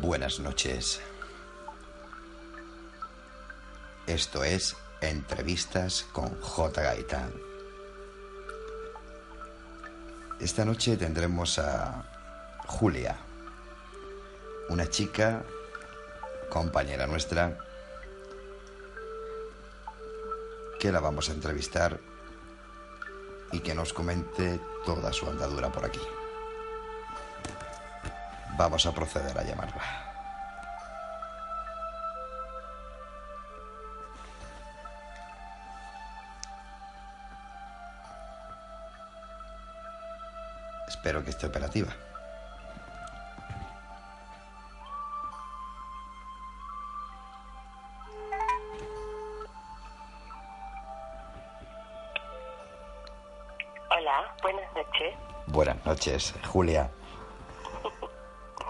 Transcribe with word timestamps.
Buenas 0.00 0.40
noches. 0.40 0.98
Esto 4.06 4.42
es 4.42 4.74
Entrevistas 5.02 6.06
con 6.10 6.40
J. 6.40 6.80
Gaitán. 6.80 7.30
Esta 10.40 10.64
noche 10.64 10.96
tendremos 10.96 11.58
a 11.58 12.02
Julia, 12.66 13.18
una 14.70 14.88
chica, 14.88 15.44
compañera 16.48 17.06
nuestra, 17.06 17.58
que 20.78 20.90
la 20.90 21.00
vamos 21.00 21.28
a 21.28 21.32
entrevistar 21.32 22.00
y 23.52 23.60
que 23.60 23.74
nos 23.74 23.92
comente 23.92 24.60
toda 24.86 25.12
su 25.12 25.28
andadura 25.28 25.70
por 25.70 25.84
aquí. 25.84 26.00
Vamos 28.60 28.84
a 28.84 28.92
proceder 28.92 29.38
a 29.38 29.42
llamarla. 29.42 29.82
Espero 40.86 41.24
que 41.24 41.30
esté 41.30 41.46
operativa. 41.46 41.90
Hola, 53.88 54.34
buenas 54.42 54.70
noches. 54.74 55.16
Buenas 55.46 55.86
noches, 55.86 56.34
Julia. 56.46 56.90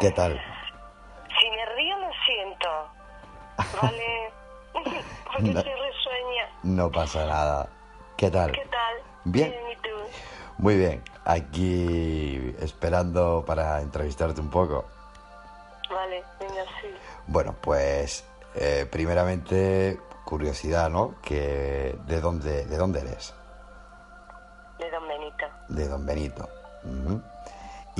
¿Qué 0.00 0.10
tal? 0.12 0.40
Si 1.38 1.50
me 1.50 1.66
río 1.76 1.96
lo 1.98 2.08
siento, 2.26 2.68
¿vale? 3.82 4.32
Porque 5.24 5.52
No. 5.52 5.60
soy 5.62 5.72
risueña. 5.72 6.48
No 6.62 6.90
pasa 6.90 7.26
nada. 7.26 7.68
¿Qué 8.16 8.30
tal? 8.30 8.52
¿Qué 8.52 8.64
tal? 8.66 8.94
Bien. 9.24 9.54
¿y 9.70 9.76
tú? 9.76 9.90
Muy 10.58 10.76
bien. 10.76 11.02
Aquí 11.24 12.54
esperando 12.60 13.44
para 13.46 13.80
entrevistarte 13.82 14.40
un 14.40 14.50
poco. 14.50 14.86
Vale, 15.90 16.22
venga, 16.40 16.64
sí. 16.80 16.88
Bueno, 17.26 17.54
pues 17.60 18.24
eh, 18.54 18.86
primeramente 18.90 20.00
curiosidad, 20.24 20.88
¿no? 20.90 21.14
Que 21.22 21.96
de 22.06 22.20
dónde 22.20 22.64
de 22.66 22.76
dónde 22.76 23.00
eres? 23.00 23.34
De 24.78 24.90
Don 24.90 25.06
Benito. 25.08 25.46
De 25.68 25.88
Don 25.88 26.06
Benito. 26.06 26.48
Ujú. 26.84 27.22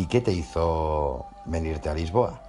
¿Y 0.01 0.07
qué 0.07 0.23
te 0.23 0.33
hizo 0.33 1.27
venirte 1.45 1.91
a 1.91 1.93
Lisboa? 1.93 2.41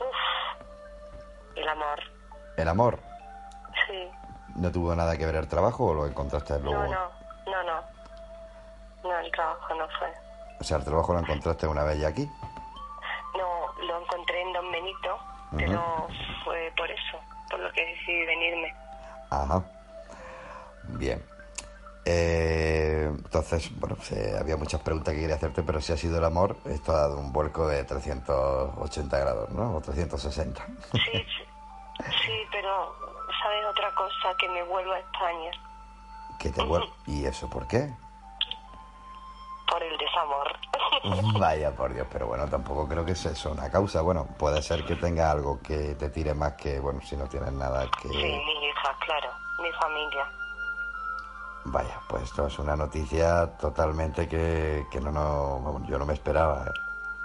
Uf, 0.00 1.56
el 1.56 1.68
amor. 1.68 2.00
El 2.56 2.68
amor. 2.68 2.98
Sí. 3.86 4.10
¿No 4.56 4.72
tuvo 4.72 4.92
nada 4.96 5.16
que 5.16 5.24
ver 5.24 5.36
el 5.36 5.46
trabajo 5.46 5.84
o 5.84 5.94
lo 5.94 6.04
encontraste 6.04 6.58
luego? 6.58 6.82
No, 6.82 6.88
no, 6.88 7.10
no, 7.46 7.62
no. 7.62 7.80
No, 9.08 9.18
el 9.20 9.30
trabajo 9.30 9.72
no 9.76 9.86
fue. 10.00 10.12
O 10.58 10.64
sea, 10.64 10.78
el 10.78 10.84
trabajo 10.84 11.12
lo 11.12 11.20
encontraste 11.20 11.68
una 11.68 11.84
vez 11.84 12.00
ya 12.00 12.08
aquí. 12.08 12.28
No, 13.38 13.84
lo 13.86 14.02
encontré 14.02 14.42
en 14.42 14.52
Don 14.52 14.72
Benito, 14.72 15.18
pero 15.56 16.08
fue 16.44 16.72
por 16.76 16.90
eso, 16.90 17.20
por 17.50 17.60
lo 17.60 17.70
que 17.70 17.86
decidí 17.86 18.26
venirme. 18.26 18.74
Ajá. 19.30 19.62
Bien. 20.88 21.24
Eh, 22.04 23.06
entonces, 23.08 23.70
bueno, 23.78 23.94
pues, 23.96 24.12
eh, 24.12 24.36
había 24.38 24.56
muchas 24.56 24.80
preguntas 24.80 25.14
que 25.14 25.20
quería 25.20 25.36
hacerte, 25.36 25.62
pero 25.62 25.80
si 25.80 25.92
ha 25.92 25.96
sido 25.96 26.18
el 26.18 26.24
amor, 26.24 26.56
esto 26.64 26.92
ha 26.92 27.00
dado 27.02 27.18
un 27.18 27.32
vuelco 27.32 27.68
de 27.68 27.84
380 27.84 29.18
grados, 29.18 29.50
¿no? 29.50 29.76
O 29.76 29.80
360. 29.80 30.66
Sí, 30.92 31.00
sí, 31.12 31.22
sí, 32.26 32.32
pero 32.50 32.94
¿sabes 33.42 33.64
otra 33.70 33.94
cosa? 33.94 34.36
Que 34.38 34.48
me 34.48 34.62
vuelvo 34.64 34.92
a 34.92 34.98
España 34.98 35.50
que 36.38 36.50
te 36.50 36.60
vuel- 36.62 36.90
¿Y 37.06 37.24
eso 37.24 37.48
por 37.48 37.66
qué? 37.68 37.92
por 39.68 39.82
el 39.82 39.96
desamor. 39.96 40.52
Vaya 41.40 41.70
por 41.74 41.94
Dios, 41.94 42.06
pero 42.12 42.26
bueno, 42.26 42.46
tampoco 42.46 42.86
creo 42.86 43.06
que 43.06 43.14
sea 43.14 43.30
eso 43.32 43.52
una 43.52 43.70
causa. 43.70 44.02
Bueno, 44.02 44.26
puede 44.38 44.60
ser 44.60 44.84
que 44.84 44.96
tenga 44.96 45.30
algo 45.30 45.60
que 45.62 45.94
te 45.94 46.10
tire 46.10 46.34
más 46.34 46.54
que, 46.54 46.78
bueno, 46.78 47.00
si 47.00 47.16
no 47.16 47.26
tienes 47.26 47.52
nada 47.52 47.88
que... 48.02 48.08
Sí, 48.08 48.16
mi 48.16 48.66
hija, 48.66 48.94
claro, 49.06 49.30
mi 49.62 49.72
familia. 49.80 50.28
Vaya, 51.64 52.00
pues 52.08 52.24
esto 52.24 52.46
es 52.46 52.58
una 52.58 52.74
noticia 52.76 53.56
totalmente 53.58 54.28
que, 54.28 54.84
que 54.90 55.00
no, 55.00 55.12
no, 55.12 55.80
yo 55.86 55.98
no 55.98 56.04
me 56.06 56.14
esperaba. 56.14 56.64
¿eh? 56.66 56.72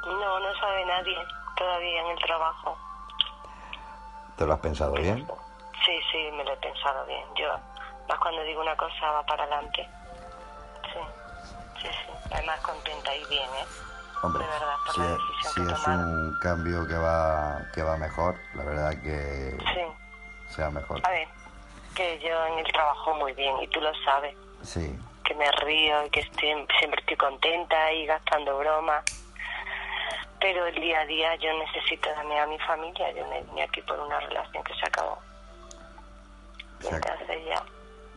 No, 0.06 0.40
no 0.40 0.56
sabe 0.60 0.86
nadie 0.86 1.18
todavía 1.56 2.02
en 2.02 2.08
el 2.08 2.20
trabajo. 2.20 2.78
¿Te 4.38 4.46
lo 4.46 4.54
has 4.54 4.60
pensado 4.60 4.94
bien? 4.94 5.28
Sí, 5.86 6.00
sí, 6.12 6.30
me 6.34 6.44
lo 6.44 6.54
he 6.54 6.58
pensado 6.58 7.04
bien. 7.08 7.26
Yo, 7.36 7.48
más 8.08 8.20
cuando 8.20 8.44
digo 8.44 8.62
una 8.62 8.76
cosa 8.78 9.12
va 9.12 9.24
para 9.26 9.44
adelante. 9.44 9.90
Sí, 10.94 11.00
sí, 11.82 11.88
sí. 12.06 12.12
Además 12.32 12.60
contenta 12.62 13.16
y 13.16 13.26
bien, 13.26 13.50
¿eh? 13.56 13.66
Hombre, 14.22 14.44
De 14.44 14.50
verdad, 14.52 14.76
por 14.86 14.94
si, 14.96 15.00
la 15.02 15.06
es- 15.08 15.18
decisión 15.18 15.54
si 15.54 15.62
que 15.66 15.74
es 15.74 15.84
tomaron. 15.84 16.10
un 16.10 16.40
cambio 16.40 16.88
que 16.88 16.96
va, 16.98 17.58
que 17.74 17.82
va 17.84 17.98
mejor, 17.98 18.36
la 18.54 18.64
verdad 18.64 18.92
que 19.02 19.58
Sí. 19.74 20.54
sea 20.54 20.70
mejor. 20.70 21.02
A 21.06 21.10
ver, 21.10 21.28
que 21.98 22.20
yo 22.20 22.46
en 22.46 22.60
el 22.60 22.72
trabajo 22.72 23.16
muy 23.16 23.34
bien 23.34 23.56
y 23.60 23.68
tú 23.68 23.82
lo 23.82 23.92
sabes. 24.06 24.36
Sí, 24.62 24.96
que 25.24 25.34
me 25.34 25.52
río 25.52 26.06
y 26.06 26.10
que 26.12 26.22
estoy, 26.22 26.50
siempre 26.80 27.02
estoy 27.02 27.18
contenta 27.18 27.92
y 27.92 28.06
gastando 28.06 28.58
bromas. 28.60 29.04
Pero 30.40 30.68
el 30.68 30.76
día 30.76 31.02
a 31.02 31.06
día 31.06 31.36
yo 31.36 31.50
necesito 31.58 32.10
también 32.14 32.42
a 32.42 32.46
mi 32.46 32.60
familia. 32.60 33.12
Yo 33.12 33.28
me 33.28 33.42
vine 33.42 33.64
aquí 33.64 33.82
por 33.82 34.00
una 34.00 34.20
relación 34.20 34.64
que 34.64 34.74
se 34.76 34.86
acabó. 34.86 35.18
O 36.80 36.82
sea, 36.84 36.98
Entonces 36.98 37.46
ya, 37.46 37.64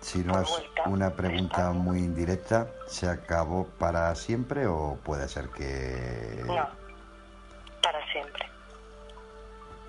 si 0.00 0.18
no 0.18 0.40
es 0.40 0.62
una 0.86 1.14
pregunta 1.14 1.70
muy 1.70 1.98
indirecta, 1.98 2.68
¿se 2.86 3.08
acabó 3.08 3.66
para 3.78 4.14
siempre 4.14 4.66
o 4.66 4.98
puede 5.02 5.28
ser 5.28 5.48
que... 5.48 6.42
no, 6.44 6.68
para 7.82 8.12
siempre. 8.12 8.46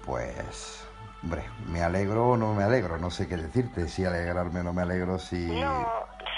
Pues, 0.05 0.87
hombre, 1.23 1.43
me 1.67 1.83
alegro 1.83 2.29
o 2.31 2.37
no 2.37 2.53
me 2.53 2.63
alegro, 2.63 2.97
no 2.97 3.09
sé 3.11 3.27
qué 3.27 3.37
decirte, 3.37 3.87
si 3.87 4.05
alegrarme 4.05 4.61
o 4.61 4.63
no 4.63 4.73
me 4.73 4.81
alegro, 4.81 5.19
si... 5.19 5.37
No, 5.59 5.87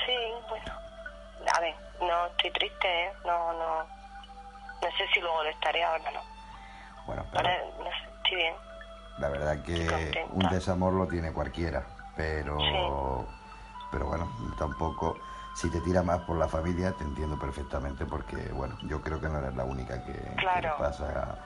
sí, 0.06 0.16
bueno. 0.50 0.74
A 1.56 1.60
ver, 1.60 1.76
no 2.02 2.26
estoy 2.28 2.52
triste, 2.52 2.88
¿eh? 3.06 3.12
No, 3.26 3.54
no. 3.54 3.80
No 3.84 4.90
sé 4.98 5.06
si 5.14 5.20
luego 5.22 5.44
lo 5.44 5.50
estaré 5.50 5.84
ahora, 5.84 6.12
no. 6.12 6.20
Bueno, 7.06 7.26
pero 7.32 7.48
Ahora, 7.48 7.60
no 7.78 7.86
sé, 7.86 8.16
estoy 8.18 8.36
bien. 8.38 8.54
la 9.20 9.30
verdad 9.30 9.64
que 9.64 9.88
contenta. 9.88 10.34
un 10.34 10.50
desamor 10.50 10.94
lo 10.94 11.08
tiene 11.08 11.32
cualquiera, 11.32 11.84
pero... 12.16 12.58
Sí. 12.60 13.28
Pero 13.92 14.08
bueno, 14.08 14.30
tampoco... 14.58 15.18
Si 15.56 15.70
te 15.70 15.80
tira 15.82 16.02
más 16.02 16.18
por 16.22 16.36
la 16.38 16.48
familia, 16.48 16.94
te 16.94 17.04
entiendo 17.04 17.38
perfectamente 17.38 18.08
porque, 18.08 18.38
bueno, 18.54 18.76
yo 18.86 19.00
creo 19.04 19.22
que 19.22 19.30
no 19.30 19.38
eres 19.38 19.56
la 19.56 19.64
única 19.64 20.04
que, 20.04 20.14
Claro. 20.38 20.76
pasa 20.80 21.38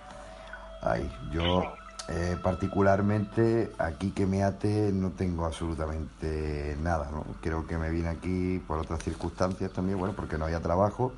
ahí. 0.82 1.12
Yo, 1.30 1.74
eh, 2.10 2.38
particularmente, 2.42 3.72
aquí 3.78 4.12
que 4.12 4.26
me 4.26 4.44
ate, 4.44 4.92
no 4.94 5.12
tengo 5.12 5.46
absolutamente 5.46 6.78
nada, 6.82 7.10
¿no? 7.12 7.26
Creo 7.42 7.68
que 7.68 7.78
me 7.78 7.90
vine 7.90 8.08
aquí 8.08 8.64
por 8.66 8.80
otras 8.80 9.04
circunstancias 9.04 9.74
también, 9.74 10.00
bueno, 10.00 10.16
porque 10.16 10.38
no 10.38 10.46
había 10.46 10.62
trabajo, 10.62 11.14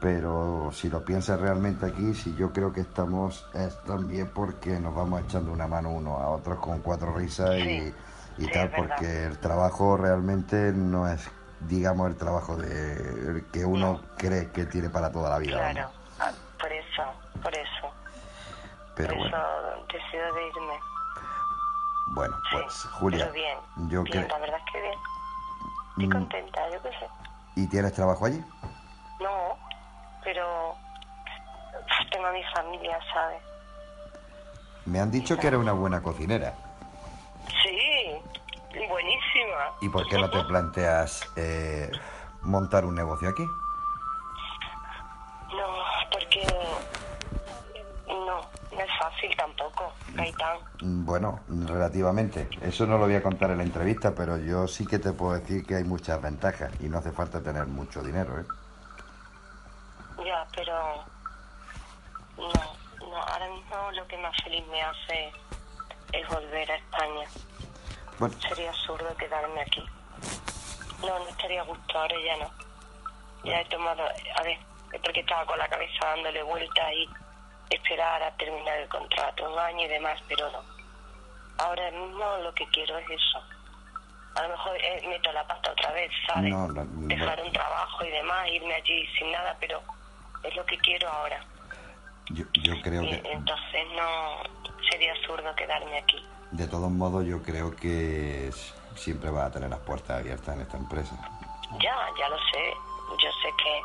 pero 0.00 0.70
si 0.72 0.88
lo 0.88 1.04
piensas 1.04 1.40
realmente 1.40 1.86
aquí, 1.86 2.14
si 2.14 2.36
yo 2.36 2.52
creo 2.52 2.72
que 2.72 2.82
estamos 2.82 3.46
es 3.54 3.82
también 3.82 4.30
porque 4.32 4.78
nos 4.78 4.94
vamos 4.94 5.22
echando 5.22 5.50
una 5.50 5.66
mano 5.66 5.90
uno 5.90 6.18
a 6.18 6.28
otros 6.28 6.58
con 6.60 6.80
cuatro 6.80 7.12
risas 7.12 7.50
Sí, 7.56 7.92
y, 8.38 8.42
y 8.42 8.44
sí, 8.44 8.50
tal, 8.52 8.70
porque 8.70 9.24
el 9.24 9.38
trabajo 9.38 9.96
realmente 9.96 10.72
no 10.72 11.08
es, 11.08 11.28
digamos, 11.68 12.08
el 12.10 12.16
trabajo 12.16 12.56
de 12.56 12.92
el 12.92 13.46
que 13.50 13.64
uno 13.64 14.02
cree 14.16 14.50
que 14.52 14.66
tiene 14.66 14.88
para 14.88 15.10
toda 15.10 15.30
la 15.30 15.38
vida. 15.38 15.72
Claro. 15.72 15.90
Ah, 16.20 16.30
por 16.60 16.72
eso, 16.72 17.02
por 17.42 17.52
eso. 17.52 17.95
Pero 18.96 19.08
por 19.14 19.18
bueno, 19.18 19.36
eso 19.36 19.86
decido 19.92 20.34
de 20.34 20.46
irme. 20.48 20.80
bueno, 22.08 22.36
Sí, 22.50 22.56
pues 22.62 22.88
Julia, 22.92 23.18
pero 23.26 23.32
bien, 23.32 23.58
yo 23.90 24.02
bien, 24.02 24.24
creo... 24.24 24.28
la 24.28 24.38
verdad 24.38 24.58
es 24.66 24.72
que 24.72 24.80
bien. 24.80 24.98
Estoy 25.90 26.06
Mm, 26.08 26.12
contenta, 26.12 26.70
yo 26.70 26.82
qué 26.82 26.88
sé. 26.90 27.08
¿Y 27.56 27.66
tienes 27.68 27.92
trabajo 27.94 28.26
allí? 28.26 28.42
No, 29.20 29.56
pero 30.24 30.74
tengo 32.10 32.26
a 32.26 32.32
mi 32.32 32.42
familia, 32.54 32.98
¿sabes? 33.12 33.42
Me 34.84 35.00
han 35.00 35.10
dicho 35.10 35.36
que 35.38 35.46
era 35.48 35.58
una 35.58 35.72
buena 35.72 36.02
cocinera. 36.02 36.54
Sí, 37.62 38.12
buenísima. 38.88 39.72
¿Y 39.80 39.88
por 39.88 40.06
qué 40.08 40.18
no 40.18 40.30
te 40.30 40.42
planteas 40.44 41.28
eh, 41.36 41.90
montar 42.42 42.84
un 42.84 42.94
negocio 42.94 43.28
aquí? 43.28 43.44
Fácil 49.16 49.36
tampoco, 49.36 49.92
Gaitán. 50.14 50.58
Bueno, 50.80 51.40
relativamente. 51.48 52.48
Eso 52.62 52.86
no 52.86 52.98
lo 52.98 53.06
voy 53.06 53.14
a 53.14 53.22
contar 53.22 53.50
en 53.50 53.58
la 53.58 53.64
entrevista, 53.64 54.14
pero 54.14 54.36
yo 54.38 54.68
sí 54.68 54.86
que 54.86 54.98
te 54.98 55.12
puedo 55.12 55.38
decir 55.38 55.64
que 55.66 55.76
hay 55.76 55.84
muchas 55.84 56.20
ventajas 56.20 56.72
y 56.80 56.88
no 56.88 56.98
hace 56.98 57.12
falta 57.12 57.42
tener 57.42 57.66
mucho 57.66 58.02
dinero, 58.02 58.40
¿eh? 58.40 58.44
Ya, 60.24 60.46
pero 60.54 61.04
no, 62.36 63.06
no, 63.06 63.16
ahora 63.16 63.48
mismo 63.50 63.90
lo 63.92 64.06
que 64.06 64.16
más 64.18 64.34
feliz 64.42 64.64
me 64.68 64.82
hace 64.82 65.32
es 66.12 66.28
volver 66.28 66.70
a 66.70 66.76
España. 66.76 67.28
Bueno, 68.18 68.34
Sería 68.48 68.70
absurdo 68.70 69.14
quedarme 69.16 69.60
aquí. 69.60 69.84
No, 71.02 71.18
no 71.18 71.28
estaría 71.28 71.60
a 71.60 71.64
gusto, 71.64 71.98
ahora 71.98 72.16
ya 72.24 72.36
no. 72.38 72.50
Ya 73.44 73.60
he 73.60 73.64
tomado, 73.66 74.02
a 74.02 74.42
ver, 74.42 74.58
es 74.92 75.00
porque 75.02 75.20
estaba 75.20 75.44
con 75.44 75.58
la 75.58 75.68
cabeza 75.68 76.06
dándole 76.06 76.42
vuelta 76.42 76.92
y 76.94 77.06
esperar 77.70 78.22
a 78.22 78.30
terminar 78.36 78.78
el 78.78 78.88
contrato, 78.88 79.50
un 79.52 79.58
año 79.58 79.82
y 79.84 79.88
demás, 79.88 80.20
pero 80.28 80.50
no. 80.50 80.62
Ahora 81.58 81.90
mismo 81.90 82.24
lo 82.42 82.52
que 82.54 82.66
quiero 82.70 82.98
es 82.98 83.10
eso. 83.10 83.42
A 84.34 84.42
lo 84.42 84.50
mejor 84.50 84.76
eh, 84.76 85.02
meto 85.08 85.32
la 85.32 85.46
pata 85.46 85.72
otra 85.72 85.90
vez, 85.92 86.10
¿sabes? 86.26 86.50
No, 86.50 86.68
la- 86.68 86.84
Dejar 86.86 87.40
un 87.42 87.52
trabajo 87.52 88.04
y 88.04 88.10
demás, 88.10 88.48
irme 88.50 88.74
allí 88.74 89.06
sin 89.18 89.32
nada, 89.32 89.56
pero 89.58 89.80
es 90.42 90.54
lo 90.54 90.64
que 90.66 90.76
quiero 90.78 91.08
ahora. 91.08 91.42
yo, 92.30 92.44
yo 92.62 92.74
creo 92.82 93.02
Y 93.02 93.08
que, 93.22 93.32
entonces 93.32 93.86
no 93.94 94.42
sería 94.90 95.12
absurdo 95.12 95.54
quedarme 95.56 95.98
aquí. 95.98 96.24
de 96.50 96.68
todos 96.68 96.90
modos, 96.90 97.24
yo 97.26 97.42
creo 97.42 97.74
que 97.76 98.50
siempre 98.94 99.30
va 99.30 99.46
a 99.46 99.50
tener 99.50 99.70
las 99.70 99.80
puertas 99.80 100.20
abiertas 100.20 100.54
en 100.54 100.60
esta 100.62 100.76
empresa. 100.76 101.16
Ya, 101.80 101.96
ya 102.18 102.28
lo 102.28 102.36
sé. 102.52 102.74
Yo 103.22 103.30
sé 103.42 103.48
que, 103.56 103.80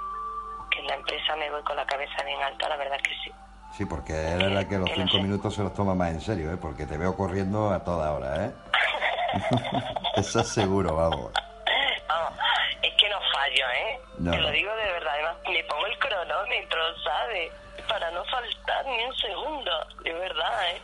que 0.71 0.79
en 0.81 0.87
la 0.87 0.95
empresa 0.95 1.35
me 1.37 1.49
voy 1.51 1.61
con 1.63 1.75
la 1.77 1.85
cabeza 1.85 2.23
bien 2.23 2.41
alta, 2.43 2.67
la 2.69 2.75
verdad 2.77 2.97
que 3.01 3.13
sí. 3.23 3.31
Sí, 3.77 3.85
porque 3.85 4.13
eres 4.13 4.51
la 4.51 4.67
que 4.67 4.77
los 4.77 4.89
cinco 4.93 5.17
minutos 5.19 5.55
se 5.55 5.63
los 5.63 5.73
toma 5.73 5.95
más 5.95 6.11
en 6.11 6.21
serio, 6.21 6.51
¿eh? 6.51 6.57
Porque 6.59 6.85
te 6.85 6.97
veo 6.97 7.15
corriendo 7.15 7.71
a 7.71 7.83
toda 7.83 8.11
hora, 8.11 8.45
¿eh? 8.45 8.51
Eso 10.15 10.41
es 10.41 10.47
seguro, 10.47 10.95
vamos. 10.95 11.31
Vamos, 12.07 12.33
es 12.81 12.93
que 12.97 13.09
no 13.09 13.17
fallo, 13.33 13.65
¿eh? 13.69 13.99
No. 14.19 14.31
Te 14.31 14.37
lo 14.37 14.51
digo 14.51 14.75
de 14.75 14.91
verdad. 14.91 15.13
Además, 15.13 15.35
me 15.49 15.63
pongo 15.63 15.87
el 15.87 15.97
cronómetro, 15.99 16.79
¿sabes? 17.03 17.51
Para 17.87 18.11
no 18.11 18.23
faltar 18.25 18.85
ni 18.85 19.03
un 19.05 19.15
segundo. 19.15 19.71
De 20.03 20.13
verdad, 20.13 20.69
¿eh? 20.69 20.81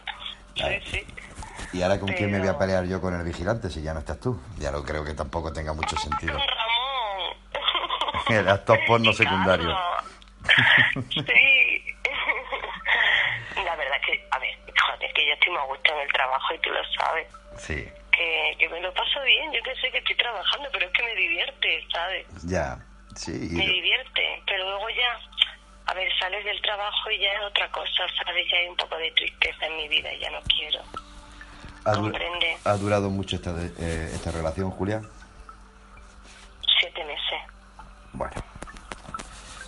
Claro. 0.55 0.75
Sí, 0.85 0.91
sí. 0.91 1.07
¿Y 1.73 1.81
ahora 1.83 1.99
con 1.99 2.09
quién 2.09 2.31
me 2.31 2.39
voy 2.39 2.47
a 2.47 2.57
pelear 2.57 2.85
yo 2.85 3.01
con 3.01 3.13
el 3.13 3.23
vigilante 3.23 3.69
si 3.69 3.81
ya 3.81 3.93
no 3.93 3.99
estás 3.99 4.19
tú? 4.19 4.39
Ya 4.57 4.71
no 4.71 4.81
creo 4.83 5.03
que 5.03 5.13
tampoco 5.13 5.51
tenga 5.51 5.73
mucho 5.73 5.97
sentido. 5.97 6.33
Ramón. 6.33 6.47
El 8.29 8.47
actor 8.47 8.79
porno 8.87 9.11
secundario. 9.13 9.77
Sí. 11.09 11.83
La 13.65 13.75
verdad 13.75 13.97
que, 14.05 14.25
a 14.31 14.39
ver, 14.39 14.57
joder, 15.57 15.57
que 15.57 15.57
yo 15.57 15.57
estoy 15.57 15.57
muy 15.57 15.61
a 15.61 15.65
gusto 15.65 15.93
en 15.93 15.99
el 15.99 16.13
trabajo 16.13 16.53
y 16.53 16.59
tú 16.59 16.69
lo 16.69 16.79
sabes. 16.99 17.27
Sí, 17.57 17.89
que, 18.11 18.55
que 18.59 18.69
me 18.69 18.81
lo 18.81 18.93
paso 18.93 19.21
bien, 19.23 19.51
yo 19.53 19.61
que 19.63 19.75
sé 19.75 19.91
que 19.91 19.97
estoy 19.99 20.15
trabajando, 20.15 20.69
pero 20.71 20.85
es 20.85 20.91
que 20.91 21.03
me 21.03 21.15
divierte, 21.15 21.87
¿sabes? 21.91 22.25
ya. 22.45 22.77
Sí, 23.15 23.31
Me 23.31 23.65
divierte, 23.65 24.43
pero 24.45 24.63
luego 24.63 24.89
ya, 24.89 25.19
a 25.87 25.93
ver, 25.95 26.07
sales 26.19 26.45
del 26.45 26.61
trabajo 26.61 27.09
y 27.09 27.17
ya 27.19 27.33
es 27.33 27.41
otra 27.41 27.67
cosa, 27.71 28.03
¿sabes? 28.23 28.45
Ya 28.51 28.57
hay 28.59 28.67
un 28.67 28.75
poco 28.75 28.95
de 28.97 29.09
tristeza 29.11 29.65
en 29.65 29.75
mi 29.77 29.87
vida 29.87 30.13
y 30.13 30.19
ya 30.19 30.29
no 30.29 30.39
quiero. 30.43 30.81
¿ha, 31.85 31.93
du- 31.93 32.01
comprende. 32.03 32.57
ha 32.63 32.73
durado 32.77 33.09
mucho 33.09 33.37
esta, 33.37 33.53
de- 33.53 33.73
eh, 33.79 34.11
esta 34.13 34.31
relación, 34.31 34.69
Julia? 34.69 35.01
Siete 36.79 37.03
meses. 37.05 37.41
Bueno, 38.13 38.35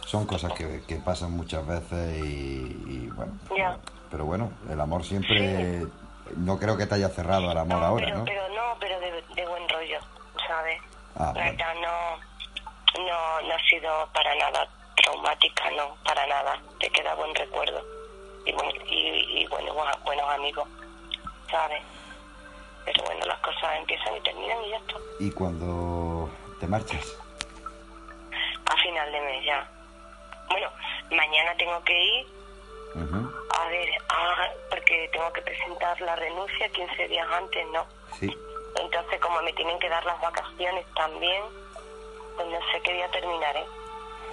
son 0.05 0.27
cosas 0.27 0.53
que, 0.53 0.83
que 0.87 0.97
pasan 0.97 1.31
muchas 1.31 1.65
veces 1.65 2.17
y, 2.19 2.83
y, 2.87 3.09
bueno. 3.15 3.33
Ya. 3.57 3.77
Pero 4.11 4.25
bueno, 4.25 4.51
el 4.69 4.79
amor 4.79 5.03
siempre. 5.03 5.85
No 6.37 6.59
creo 6.59 6.77
que 6.77 6.85
te 6.85 6.95
haya 6.95 7.09
cerrado 7.09 7.49
al 7.49 7.57
amor 7.57 7.83
ahora, 7.83 8.05
pero, 8.05 8.17
¿no? 8.19 8.25
pero 8.25 8.49
no, 8.49 8.77
pero 8.79 8.99
de, 8.99 9.23
de 9.35 9.45
buen 9.47 9.67
rollo, 9.67 9.99
¿sabes? 10.47 10.79
Ah, 11.15 11.33
La 11.35 11.43
verdad, 11.45 11.73
no, 11.81 13.03
no, 13.03 13.41
no 13.47 13.55
ha 13.55 13.59
sido 13.69 14.07
para 14.13 14.35
nada 14.35 14.67
traumática, 14.95 15.63
no, 15.71 15.95
para 16.05 16.27
nada. 16.27 16.59
Te 16.79 16.89
queda 16.91 17.15
buen 17.15 17.33
recuerdo 17.33 17.83
y, 18.45 18.51
buen, 18.53 18.69
y, 18.87 19.41
y 19.41 19.47
bueno, 19.47 19.73
buen- 19.73 20.03
buenos 20.03 20.29
amigos, 20.29 20.67
¿sabes? 21.49 21.81
Pero 22.85 23.03
bueno, 23.05 23.25
las 23.25 23.39
cosas 23.39 23.77
empiezan 23.79 24.15
y 24.15 24.21
terminan 24.21 24.57
y 24.65 24.69
ya 24.69 24.77
está. 24.77 24.93
¿Y 25.19 25.31
cuando 25.31 26.29
te 26.59 26.67
marchas? 26.67 27.17
A 28.65 28.77
final 28.83 29.11
de 29.11 29.21
mes 29.21 29.45
ya. 29.45 29.67
Bueno, 30.47 30.69
mañana 31.09 31.55
tengo 31.57 31.83
que 31.83 32.03
ir 32.19 32.27
porque 34.69 35.09
tengo 35.11 35.31
que 35.33 35.41
presentar 35.41 35.99
la 36.01 36.15
renuncia 36.15 36.69
15 36.69 37.07
días 37.07 37.27
antes, 37.31 37.65
¿no? 37.73 37.85
Sí. 38.19 38.35
Entonces, 38.79 39.19
como 39.19 39.41
me 39.41 39.53
tienen 39.53 39.77
que 39.79 39.89
dar 39.89 40.03
las 40.05 40.19
vacaciones 40.21 40.85
también, 40.95 41.43
pues 42.35 42.47
no 42.47 42.59
sé 42.71 42.81
qué 42.83 42.93
día 42.93 43.09
terminaré. 43.11 43.65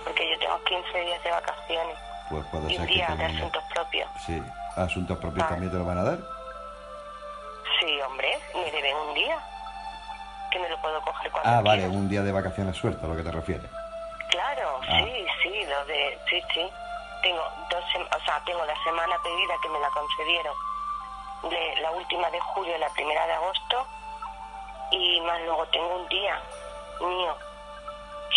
Porque 0.05 0.31
yo 0.31 0.39
tengo 0.39 0.63
15 0.65 1.01
días 1.01 1.25
de 1.25 1.31
vacaciones 1.31 1.99
Pues 2.31 2.45
y 2.69 2.77
un 2.79 2.87
día 2.87 3.09
de 3.17 3.25
asuntos 3.25 3.63
propios. 3.75 4.09
Sí. 4.25 4.41
¿Asuntos 4.77 5.19
propios 5.19 5.45
Ah. 5.47 5.49
también 5.49 5.73
te 5.73 5.79
lo 5.79 5.85
van 5.85 5.99
a 5.99 6.05
dar? 6.05 6.19
Sí, 7.81 8.01
hombre, 8.03 8.39
me 8.55 8.71
deben 8.71 8.97
un 8.97 9.15
día. 9.15 9.39
Que 10.51 10.59
me 10.61 10.69
lo 10.69 10.81
puedo 10.81 11.01
coger 11.03 11.31
cuando 11.33 11.51
Ah, 11.51 11.61
vale, 11.61 11.83
quiera. 11.83 11.97
un 11.99 12.09
día 12.09 12.23
de 12.23 12.33
vacaciones 12.33 12.77
suelto, 12.77 13.05
a 13.05 13.09
lo 13.09 13.17
que 13.17 13.23
te 13.23 13.33
refieres. 13.33 13.71
Claro, 14.31 14.81
Ah. 14.89 14.99
sí, 15.03 15.27
sí, 15.43 15.67
lo 15.67 15.85
de... 15.87 16.19
Sí, 16.31 16.43
sí. 16.55 16.71
Tengo 17.23 17.43
dos 17.71 17.85
o 17.85 18.25
sea, 18.25 18.41
tengo 18.45 18.65
la 18.65 18.83
semana 18.85 19.17
pedida 19.23 19.55
que 19.63 19.69
me 19.69 19.81
la 19.81 19.91
concedieron. 19.91 20.55
De 21.51 21.77
la 21.81 21.91
última 21.93 22.31
de 22.31 22.41
julio 22.41 22.77
y 22.77 22.79
la 22.79 22.89
primera 22.91 23.27
de 23.27 23.33
agosto. 23.35 23.87
Y 24.91 25.21
más 25.23 25.41
luego 25.43 25.67
tengo 25.69 25.97
un 25.97 26.09
día 26.09 26.41
mío, 27.01 27.37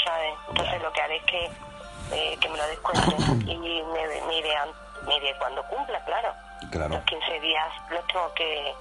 ¿sabes? 0.04 0.34
Entonces 0.50 0.74
Ya. 0.74 0.80
lo 0.80 0.92
que 0.92 1.02
haré 1.02 1.16
es 1.18 1.24
que, 1.24 1.52
eh, 2.12 2.38
que 2.42 2.50
me 2.50 2.58
lo 2.58 2.68
descuenten 2.68 3.48
y 3.50 3.56
me, 3.84 4.08
me, 4.26 4.36
iré, 4.36 4.56
me 5.04 5.16
iré 5.18 5.38
cuando 5.38 5.64
cumpla, 5.68 6.04
claro. 6.06 6.34
Claro. 6.72 6.90
Los 6.96 7.04
15 7.06 7.40
días 7.40 7.68
los 7.90 8.06
tengo 8.08 8.34
que... 8.34 8.76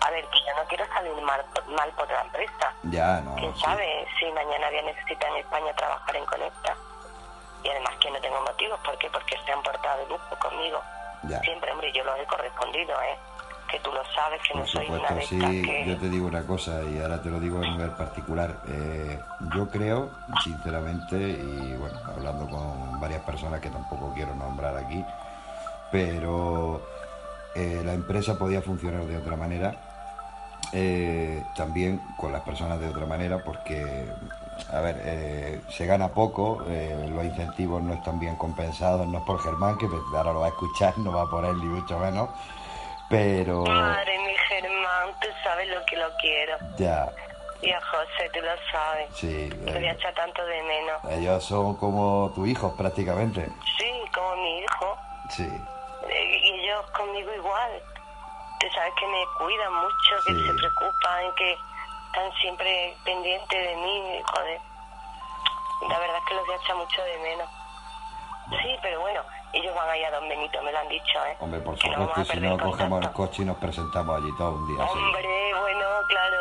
A 0.00 0.10
ver, 0.10 0.24
que 0.28 0.38
yo 0.40 0.56
no 0.56 0.64
quiero 0.66 0.86
salir 0.88 1.12
mal, 1.22 1.44
mal 1.68 1.90
por 1.92 2.10
la 2.10 2.22
empresa. 2.22 2.74
Ya, 2.84 3.20
no. 3.20 3.34
¿Quién 3.36 3.54
sí. 3.54 3.60
sabe 3.60 4.08
si 4.18 4.24
mañana 4.32 4.68
voy 4.70 4.78
a 4.78 4.82
necesitar 4.82 5.30
en 5.30 5.36
España 5.36 5.72
trabajar 5.74 6.16
en 6.16 6.24
Conecta? 6.24 6.76
Y 7.62 7.68
además 7.68 7.92
que 8.00 8.10
no 8.10 8.20
tengo 8.20 8.40
motivos, 8.40 8.80
¿por 8.84 8.96
qué? 8.98 9.08
Porque 9.10 9.36
se 9.44 9.52
han 9.52 9.62
portado 9.62 9.98
de 10.02 10.08
lujo 10.08 10.36
conmigo. 10.38 10.80
Ya. 11.24 11.40
Siempre, 11.40 11.70
hombre, 11.72 11.92
yo 11.92 12.02
lo 12.04 12.16
he 12.16 12.24
correspondido, 12.24 12.92
¿eh? 13.02 13.16
Que 13.70 13.78
tú 13.80 13.92
lo 13.92 14.02
sabes, 14.14 14.40
que 14.42 14.52
Por 14.52 14.62
no 14.62 14.66
soy 14.66 14.86
una 14.88 15.08
supuesto, 15.08 15.14
de 15.14 15.26
sí, 15.52 15.62
que... 15.62 15.84
yo 15.86 15.98
te 15.98 16.08
digo 16.08 16.26
una 16.26 16.46
cosa 16.46 16.82
y 16.82 17.00
ahora 17.00 17.22
te 17.22 17.28
lo 17.30 17.38
digo 17.38 17.58
a 17.58 17.60
nivel 17.60 17.90
particular. 17.90 18.56
Eh, 18.68 19.20
yo 19.54 19.68
creo, 19.68 20.10
sinceramente, 20.42 21.16
y 21.16 21.76
bueno, 21.76 22.00
hablando 22.08 22.48
con 22.48 22.98
varias 23.00 23.22
personas 23.22 23.60
que 23.60 23.68
tampoco 23.70 24.12
quiero 24.14 24.34
nombrar 24.34 24.76
aquí, 24.76 25.04
pero 25.92 26.82
eh, 27.54 27.82
la 27.84 27.92
empresa 27.92 28.38
podía 28.38 28.62
funcionar 28.62 29.02
de 29.04 29.18
otra 29.18 29.36
manera, 29.36 29.74
eh, 30.72 31.42
también 31.56 32.00
con 32.16 32.32
las 32.32 32.42
personas 32.42 32.78
de 32.80 32.88
otra 32.88 33.06
manera, 33.06 33.38
porque, 33.44 34.06
a 34.72 34.80
ver, 34.80 35.00
eh, 35.04 35.60
se 35.70 35.86
gana 35.86 36.08
poco, 36.08 36.64
eh, 36.68 37.06
los 37.10 37.24
incentivos 37.24 37.82
no 37.82 37.94
están 37.94 38.18
bien 38.20 38.36
compensados, 38.36 39.06
no 39.06 39.18
es 39.18 39.24
por 39.24 39.40
Germán, 39.42 39.78
que 39.78 39.86
ahora 40.16 40.32
lo 40.32 40.40
va 40.40 40.46
a 40.46 40.50
escuchar, 40.50 40.96
no 40.98 41.12
va 41.12 41.28
por 41.28 41.44
él 41.44 41.56
ni 41.58 41.64
mucho 41.66 41.98
menos, 41.98 42.28
pero 43.08 43.64
Madre, 43.64 44.18
mi 44.18 44.34
Germán, 44.48 45.08
tú 45.20 45.28
sabes 45.42 45.68
lo 45.68 45.84
que 45.86 45.96
lo 45.96 46.06
quiero. 46.20 46.56
ya, 46.78 47.10
Y 47.62 47.70
a 47.72 47.80
José, 47.80 48.30
tú 48.32 48.40
lo 48.40 48.52
sabes. 48.70 49.08
sí, 49.14 49.50
Te 49.64 49.72
voy 49.74 49.86
a 49.86 49.90
eh, 49.92 49.94
echar 49.98 50.14
tanto 50.14 50.44
de 50.46 50.62
menos. 50.62 51.00
ellos 51.18 51.44
son 51.44 51.74
como 51.76 52.30
tus 52.34 52.48
hijos 52.48 52.72
prácticamente, 52.74 53.46
Sí, 53.78 53.90
como 54.14 54.36
mi 54.36 54.58
hijo. 54.60 54.96
sí, 55.30 55.48
Eh, 56.08 56.38
Y 56.44 56.50
ellos 56.60 56.86
conmigo 56.96 57.30
igual. 57.34 57.70
Tú 58.60 58.66
sabes 58.74 58.92
que 58.98 59.06
me 59.06 59.24
cuidan 59.38 59.72
mucho, 59.72 60.16
que 60.26 60.34
Sí. 60.34 60.46
se 60.46 60.54
preocupan, 60.54 61.34
que 61.36 61.52
están 61.52 62.32
siempre 62.40 62.94
pendientes 63.04 63.68
de 63.68 63.76
mí, 63.76 64.22
joder. 64.32 64.60
La 65.88 65.98
verdad 65.98 66.16
es 66.18 66.24
que 66.26 66.34
los 66.34 66.46
voy 66.46 66.54
a 66.54 66.58
echar 66.58 66.76
mucho 66.76 67.02
de 67.02 67.18
menos. 67.18 67.48
Sí, 68.62 68.76
pero 68.82 69.00
bueno, 69.00 69.22
ellos 69.52 69.74
van 69.76 69.88
allá 69.88 70.08
a 70.08 70.10
Don 70.10 70.28
Benito, 70.28 70.60
me 70.62 70.72
lo 70.72 70.78
han 70.78 70.88
dicho, 70.88 71.24
¿eh? 71.24 71.36
hombre, 71.38 71.60
por 71.60 71.74
Que 71.78 71.88
supuesto, 71.88 72.20
y 72.20 72.24
si 72.26 72.40
no 72.40 72.58
cogemos 72.58 73.00
el 73.00 73.12
coche 73.12 73.42
y 73.42 73.44
nos 73.46 73.56
presentamos 73.58 74.16
allí 74.20 74.30
todo 74.36 74.52
un 74.52 74.66
día, 74.76 74.84
sí. 74.92 74.98
Hombre, 74.98 75.54
bueno, 75.60 75.86
claro. 76.08 76.36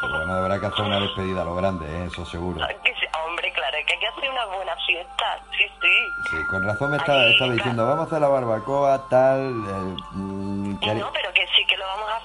Pero 0.00 0.18
bueno, 0.18 0.32
habrá 0.34 0.60
que 0.60 0.66
hacer 0.66 0.84
una 0.84 1.00
despedida 1.00 1.42
a 1.42 1.44
lo 1.44 1.54
grande, 1.56 1.86
¿eh? 1.86 2.04
eso 2.06 2.24
seguro. 2.24 2.64
Que 2.82 2.94
Hombre, 3.26 3.52
claro, 3.52 3.76
que 3.86 3.94
hay 3.94 3.98
que 3.98 4.06
hacer 4.06 4.30
una 4.30 4.44
buena 4.46 4.76
fiesta, 4.86 5.38
sí, 5.56 5.64
sí. 5.80 6.06
Sí, 6.30 6.36
con 6.50 6.64
razón 6.66 6.90
me 6.92 6.96
estaba, 6.98 7.20
Ahí, 7.20 7.36
claro. 7.36 7.52
diciendo, 7.52 7.86
vamos 7.86 8.00
a 8.00 8.06
hacer 8.06 8.20
la 8.20 8.28
barbacoa, 8.28 9.08
tal... 9.08 9.40
eh, 9.40 9.96
mm, 10.12 10.78
que 10.78 10.90
haré- 10.90 11.00
No, 11.00 11.10
pero 11.12 11.32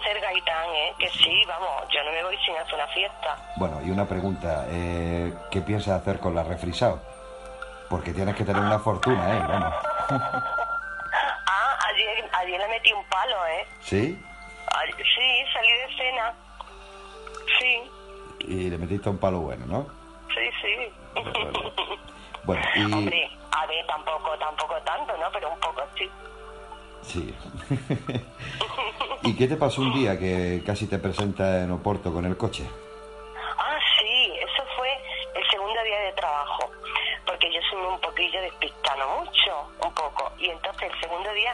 hacer, 0.09 0.21
Gaitán, 0.21 0.69
¿eh? 0.69 0.93
Que 0.97 1.07
sí, 1.09 1.43
vamos, 1.47 1.69
yo 1.93 2.03
no 2.03 2.11
me 2.11 2.23
voy 2.23 2.37
sin 2.45 2.55
hacer 2.57 2.75
una 2.75 2.87
fiesta. 2.87 3.37
Bueno, 3.57 3.79
y 3.83 3.91
una 3.91 4.05
pregunta, 4.07 4.65
eh, 4.69 5.33
¿qué 5.51 5.61
piensas 5.61 6.01
hacer 6.01 6.19
con 6.19 6.33
la 6.35 6.43
refrisado? 6.43 6.99
Porque 7.89 8.13
tienes 8.13 8.35
que 8.35 8.43
tener 8.43 8.61
una 8.61 8.79
fortuna, 8.79 9.37
¿eh? 9.37 9.43
Vamos. 9.47 9.73
Ah, 11.51 11.79
ayer, 11.89 12.29
ayer 12.33 12.59
le 12.59 12.67
metí 12.67 12.93
un 12.93 13.03
palo, 13.05 13.35
¿eh? 13.47 13.65
¿Sí? 13.81 14.23
Ay, 14.77 14.91
Sí, 14.97 15.51
salí 15.51 15.71
de 15.71 15.95
cena. 15.97 16.33
Sí, 17.57 17.91
Y 18.41 18.69
le 18.69 18.77
metiste 18.77 19.09
un 19.09 19.17
palo 19.17 19.39
bueno, 19.39 19.65
¿no? 19.65 19.87
sí, 20.29 20.41
sí. 20.61 20.93
Bueno, 21.15 21.51
Bueno, 22.43 22.61
y... 22.75 22.93
Hombre, 22.93 23.31
a 23.51 23.65
ver, 23.65 23.85
tampoco, 23.87 24.37
tampoco 24.37 24.75
tanto, 24.85 25.17
¿no? 25.17 25.31
Pero 25.31 25.49
un 25.51 25.59
poco 25.59 25.81
sí. 25.97 26.09
Sí. 27.01 27.35
¿Y 29.23 29.35
qué 29.35 29.47
te 29.47 29.57
pasó 29.57 29.81
un 29.81 29.93
día 29.93 30.17
que 30.17 30.61
casi 30.65 30.87
te 30.87 30.97
presentas 30.97 31.63
en 31.63 31.71
Oporto 31.71 32.13
con 32.13 32.25
el 32.25 32.37
coche? 32.37 32.65
Ah, 33.57 33.77
sí, 33.99 34.33
eso 34.39 34.63
fue 34.77 34.89
el 35.35 35.49
segundo 35.49 35.83
día 35.83 35.99
de 35.99 36.11
trabajo, 36.13 36.71
porque 37.25 37.51
yo 37.53 37.59
soy 37.69 37.81
un 37.81 37.99
poquillo 37.99 38.41
despistado, 38.41 39.19
mucho, 39.19 39.71
un 39.83 39.93
poco, 39.93 40.31
y 40.37 40.49
entonces 40.49 40.91
el 40.91 40.99
segundo 41.01 41.33
día 41.33 41.53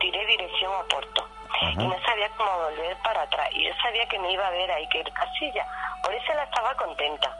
tiré 0.00 0.26
dirección 0.26 0.72
a 0.74 0.82
Porto 0.84 1.26
y 1.62 1.76
no 1.76 1.96
sabía 2.04 2.28
cómo 2.36 2.50
volver 2.58 2.96
para 3.02 3.22
atrás, 3.22 3.48
y 3.52 3.64
yo 3.64 3.70
sabía 3.82 4.06
que 4.06 4.18
me 4.18 4.32
iba 4.32 4.46
a 4.46 4.50
ver 4.50 4.70
ahí 4.70 4.86
que 4.88 4.98
ir 4.98 5.12
casilla, 5.12 5.66
por 6.02 6.12
eso 6.12 6.34
la 6.34 6.44
estaba 6.44 6.74
contenta, 6.76 7.34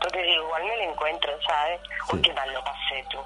porque 0.00 0.22
digo, 0.22 0.44
igual 0.44 0.64
me 0.64 0.76
la 0.78 0.84
encuentro, 0.84 1.32
¿sabes? 1.46 1.80
Uy, 2.12 2.22
qué 2.22 2.32
mal 2.32 2.52
lo 2.52 2.62
pasé 2.64 3.04
tú, 3.10 3.18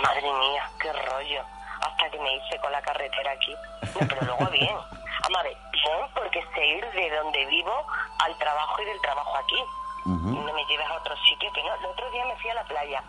madre 0.00 0.32
mía, 0.32 0.70
qué 0.80 0.92
rollo 0.92 1.44
hasta 1.80 2.10
que 2.10 2.18
me 2.18 2.36
hice 2.36 2.58
con 2.58 2.72
la 2.72 2.82
carretera 2.82 3.32
aquí. 3.32 3.54
No, 3.82 4.06
pero 4.06 4.20
luego 4.26 4.50
bien. 4.50 4.76
Vamos 5.30 5.40
a 5.40 5.42
ver, 5.44 5.56
bien 5.70 6.10
porque 6.14 6.42
sé 6.54 6.66
ir 6.66 6.84
de 6.90 7.16
donde 7.16 7.46
vivo 7.46 7.86
al 8.18 8.36
trabajo 8.38 8.82
y 8.82 8.84
del 8.86 9.00
trabajo 9.00 9.36
aquí. 9.36 9.62
No 10.04 10.52
me 10.52 10.64
llevas 10.64 10.90
a 10.90 10.96
otro 10.96 11.14
sitio 11.28 11.52
que 11.52 11.62
no. 11.62 11.74
El 11.74 11.86
otro 11.86 12.10
día 12.10 12.24
me 12.24 12.36
fui 12.36 12.50
a 12.50 12.54
la 12.54 12.64
playa, 12.64 13.04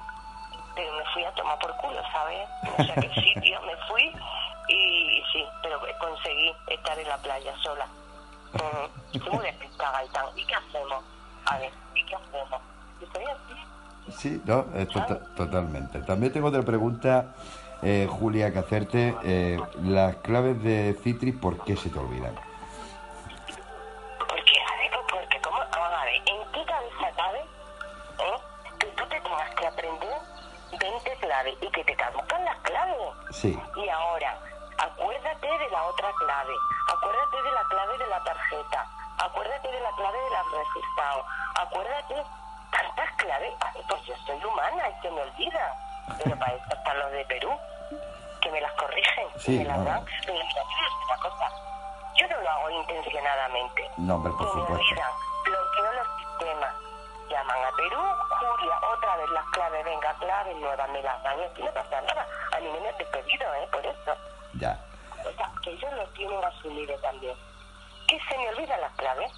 pero 0.76 0.94
me 0.94 1.06
fui 1.14 1.24
a 1.24 1.34
tomar 1.34 1.58
por 1.58 1.76
culo, 1.78 2.00
¿sabes? 2.12 2.48
No 2.64 2.86
sé 2.86 2.92
a 2.92 2.96
qué 2.96 3.10
sitio, 3.10 3.62
me 3.62 3.76
fui 3.88 4.14
y 4.68 5.24
sí, 5.34 5.44
pero 5.64 5.80
conseguí 6.00 6.54
estar 6.68 7.00
en 7.00 7.08
la 7.08 7.18
playa 7.18 7.56
sola. 7.64 7.88
Uh 8.54 9.30
muy 9.32 9.44
despistada 9.44 10.06
y 10.06 10.10
tal. 10.10 10.26
¿Y 10.38 10.46
qué 10.46 10.56
hacemos? 10.56 11.04
A 11.46 11.58
ver, 11.58 11.72
¿y 11.96 12.06
qué 12.06 12.16
hacemos? 12.16 12.62
¿Estoy 13.02 13.24
así? 13.24 14.12
Sí, 14.18 14.42
no, 14.46 14.66
totalmente. 15.36 16.02
También 16.02 16.32
tengo 16.32 16.48
otra 16.50 16.62
pregunta 16.62 17.34
eh, 17.82 18.08
Julia, 18.10 18.52
que 18.52 18.60
hacerte 18.60 19.16
eh, 19.24 19.60
las 19.84 20.18
claves 20.18 20.62
de 20.64 20.98
Citris, 21.04 21.36
¿por 21.36 21.64
qué 21.64 21.76
se 21.76 21.90
te 21.90 21.98
olvidan? 21.98 22.36
Porque, 24.20 24.60
porque 25.10 25.42
¿cómo? 25.42 25.58
Vamos 25.58 26.00
a 26.00 26.06
ver, 26.06 26.16
¿en 26.16 26.52
qué 26.52 26.66
cabeza 26.66 27.12
cabe 27.16 27.40
eh, 27.40 28.38
que 28.80 28.88
tú 28.88 29.04
te 29.08 29.20
tengas 29.20 29.56
que 29.56 29.68
aprender 29.68 30.18
20 30.80 31.16
claves 31.20 31.56
y 31.62 31.68
que 31.72 31.84
te 31.84 31.96
caducan 31.96 32.46
las 32.46 32.58
claves? 32.58 32.98
Sí. 33.32 33.60
Y 33.76 33.90
ahora, 33.90 34.38
acuérdate 34.78 35.48
de 35.48 35.70
la 35.72 35.84
otra 35.84 36.12
clave, 36.20 36.54
acuérdate 36.88 37.42
de 37.42 37.52
la 37.52 37.64
clave 37.70 37.98
de 37.98 38.08
la 38.08 38.24
tarjeta, 38.24 38.88
acuérdate 39.18 39.72
de 39.72 39.80
la 39.80 39.92
clave 39.92 40.18
de 40.18 40.30
la 40.30 40.44
resultados, 40.44 41.26
acuérdate 41.56 42.16
tantas 42.72 43.12
claves, 43.18 43.54
pues 43.88 44.04
yo 44.06 44.16
soy 44.26 44.44
humana 44.44 44.84
y 44.90 45.02
se 45.02 45.12
me 45.12 45.22
olvida. 45.22 45.76
Pero 46.18 46.38
para 46.38 46.54
eso 46.54 46.66
están 46.74 47.00
los 47.00 47.12
de 47.12 47.26
Perú, 47.26 47.52
me 48.62 48.68
las 48.68 48.74
corrigen, 48.74 49.28
sí, 49.38 49.58
me 49.58 49.66
las 49.66 49.86
dan. 49.86 50.06
Pero 50.26 50.38
cosa, 51.22 51.50
yo 52.16 52.28
no 52.28 52.42
lo 52.42 52.50
hago 52.50 52.70
intencionadamente. 52.70 53.90
No, 53.98 54.16
hombre, 54.16 54.32
por 54.34 54.48
supuesto. 54.48 54.74
Me 54.74 54.80
olvidan, 54.80 55.12
bloqueo 55.44 55.94
los 55.94 56.08
sistemas. 56.18 56.74
Llaman 57.30 57.58
a 57.58 57.76
Perú, 57.76 57.98
Julia, 58.40 58.76
otra 58.94 59.16
vez 59.18 59.30
las 59.32 59.46
claves, 59.52 59.86
venga, 59.86 60.14
claves 60.20 60.56
nuevas, 60.58 60.90
me 60.92 61.02
las 61.02 61.24
dan 61.24 61.40
y 61.40 61.44
aquí 61.44 61.64
no 61.64 61.72
pasa 61.72 62.02
nada. 62.02 62.28
A 62.56 62.60
mí 62.60 62.68
me 62.68 62.90
han 62.90 62.98
despedido, 62.98 63.54
¿eh? 63.56 63.68
Por 63.72 63.86
eso. 63.86 64.16
Ya. 64.56 64.80
O 65.26 65.32
sea, 65.32 65.52
que 65.64 65.72
ellos 65.72 65.94
lo 65.94 66.06
tienen 66.10 66.44
asumido 66.44 66.96
también. 67.00 67.36
Que 68.08 68.20
se 68.20 68.38
me 68.38 68.50
olvidan 68.50 68.82
las 68.82 68.92
claves. 68.94 69.32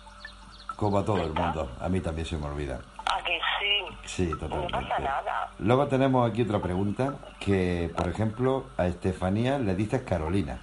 Como 0.76 0.98
a 0.98 1.06
todo 1.06 1.22
el 1.22 1.34
mundo, 1.34 1.70
a 1.80 1.88
mí 1.88 2.02
también 2.02 2.26
se 2.26 2.36
me 2.36 2.48
olvidan. 2.48 2.82
¿A 3.14 3.22
que 3.24 3.40
sí? 3.60 3.98
Sí, 4.06 4.30
totalmente. 4.40 4.72
No 4.72 4.82
pasa 4.82 5.00
nada. 5.00 5.52
Luego 5.60 5.88
tenemos 5.88 6.30
aquí 6.30 6.42
otra 6.42 6.60
pregunta 6.60 7.16
que, 7.40 7.92
por 7.96 8.08
ejemplo, 8.08 8.66
a 8.76 8.88
Estefanía 8.88 9.60
le 9.60 9.76
dices 9.76 10.02
Carolina. 10.02 10.60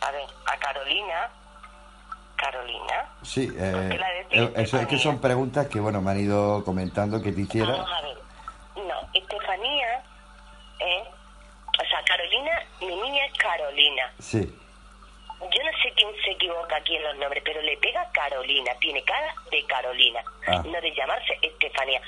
A 0.00 0.10
ver, 0.12 0.28
a 0.46 0.56
Carolina. 0.58 1.30
Carolina. 2.36 3.08
Sí, 3.22 3.52
eh, 3.56 3.98
eh 4.30 4.52
eso 4.56 4.78
es 4.78 4.86
que 4.86 4.98
son 4.98 5.20
preguntas 5.20 5.66
que, 5.66 5.80
bueno, 5.80 6.00
me 6.00 6.12
han 6.12 6.20
ido 6.20 6.64
comentando 6.64 7.20
que 7.20 7.32
te 7.32 7.40
hiciera. 7.40 7.72
Vamos 7.72 7.90
a 7.90 8.02
ver. 8.02 8.18
No, 8.76 8.94
Estefanía, 9.12 10.04
¿eh? 10.78 11.04
O 11.66 11.84
sea, 11.88 12.04
Carolina, 12.06 12.52
mi 12.80 12.94
niña 12.94 13.26
es 13.26 13.32
Carolina. 13.36 14.12
Sí 14.20 14.58
se 16.24 16.30
equivoca 16.32 16.76
aquí 16.76 16.96
en 16.96 17.02
los 17.02 17.16
nombres, 17.18 17.42
pero 17.44 17.60
le 17.62 17.76
pega 17.78 18.10
Carolina, 18.12 18.72
tiene 18.80 19.02
cara 19.02 19.34
de 19.50 19.64
Carolina, 19.64 20.20
ah. 20.46 20.62
no 20.64 20.80
de 20.80 20.94
llamarse 20.94 21.38
Estefanía. 21.42 22.00